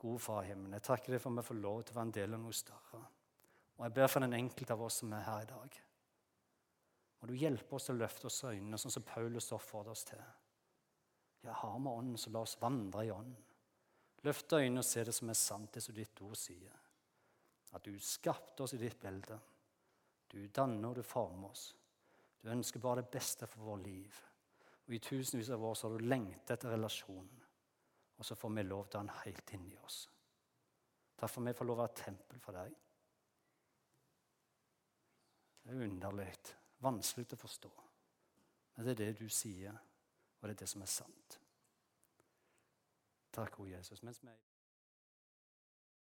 Gode 0.00 0.20
Far 0.20 0.42
i 0.44 0.50
himmelen, 0.50 0.74
jeg 0.76 0.84
takker 0.84 1.14
deg 1.14 1.22
for 1.22 1.32
at 1.32 1.40
vi 1.40 1.48
får 1.48 1.60
lov 1.62 1.80
til 1.80 1.94
å 1.94 1.98
være 1.98 2.08
en 2.08 2.14
del 2.18 2.36
av 2.36 2.42
noe 2.42 2.56
større. 2.56 3.00
Og 3.78 3.86
jeg 3.86 3.96
ber 3.96 4.10
for 4.10 4.24
den 4.24 4.36
enkelte 4.36 4.74
av 4.74 4.84
oss 4.84 5.00
som 5.00 5.14
er 5.16 5.24
her 5.28 5.46
i 5.46 5.50
dag. 5.50 5.80
Må 7.20 7.30
du 7.30 7.38
hjelpe 7.38 7.78
oss 7.78 7.88
til 7.88 7.96
å 7.96 8.02
løfte 8.02 8.28
oss 8.28 8.42
øynene, 8.44 8.80
sånn 8.80 8.92
som 8.92 9.06
Paulus 9.06 9.52
oppfordrer 9.56 9.94
oss 9.94 10.04
til. 10.10 10.20
Ja, 11.44 11.54
har 11.62 11.78
vi 11.78 11.92
ånden, 11.92 12.18
så 12.20 12.32
la 12.34 12.42
oss 12.44 12.58
vandre 12.60 13.06
i 13.06 13.12
ånden. 13.14 13.53
Løfte 14.24 14.56
øynene 14.56 14.80
og 14.80 14.88
se 14.88 15.04
det 15.04 15.14
som 15.14 15.28
er 15.28 15.38
sant, 15.38 15.74
det 15.74 15.82
som 15.84 15.96
ditt 15.96 16.20
ord 16.24 16.36
sier. 16.38 16.76
At 17.76 17.84
du 17.84 17.98
skapte 18.00 18.64
oss 18.64 18.72
i 18.76 18.80
ditt 18.80 18.96
bilde. 19.00 19.38
Du 20.30 20.38
danner 20.48 20.88
og 20.88 20.96
du 20.96 21.02
former 21.02 21.50
oss. 21.50 21.66
Du 22.42 22.48
ønsker 22.52 22.80
bare 22.80 23.02
det 23.02 23.12
beste 23.12 23.46
for 23.46 23.68
vårt 23.68 23.84
liv. 23.84 24.16
Og 24.86 24.94
i 24.94 25.00
tusenvis 25.00 25.50
av 25.54 25.64
år 25.64 25.76
så 25.76 25.88
har 25.88 25.98
du 25.98 26.08
lengtet 26.08 26.56
etter 26.56 26.74
relasjonen. 26.74 27.44
Og 28.16 28.24
så 28.24 28.36
får 28.38 28.52
vi 28.56 28.62
lov 28.62 28.86
til 28.86 29.00
den 29.00 29.14
helt 29.24 29.52
inni 29.56 29.76
oss. 29.84 30.08
Derfor 31.20 31.44
vi 31.46 31.54
får 31.56 31.68
lov 31.68 31.78
å 31.78 31.82
være 31.82 32.00
tempel 32.00 32.40
for 32.42 32.58
deg. 32.58 32.74
Det 35.64 35.72
er 35.72 35.86
underlig, 35.86 36.28
vanskelig 36.84 37.32
å 37.32 37.40
forstå. 37.40 37.70
Men 38.74 38.86
det 38.86 38.94
er 38.94 39.00
det 39.04 39.22
du 39.22 39.28
sier, 39.32 39.76
og 40.40 40.48
det 40.48 40.56
er 40.56 40.62
det 40.64 40.68
som 40.68 40.82
er 40.84 40.90
sant. 40.90 41.38
Takk, 43.34 43.58
O 43.60 43.66
Jesus. 43.66 44.02
Mens 44.02 44.22
vi 44.22 44.28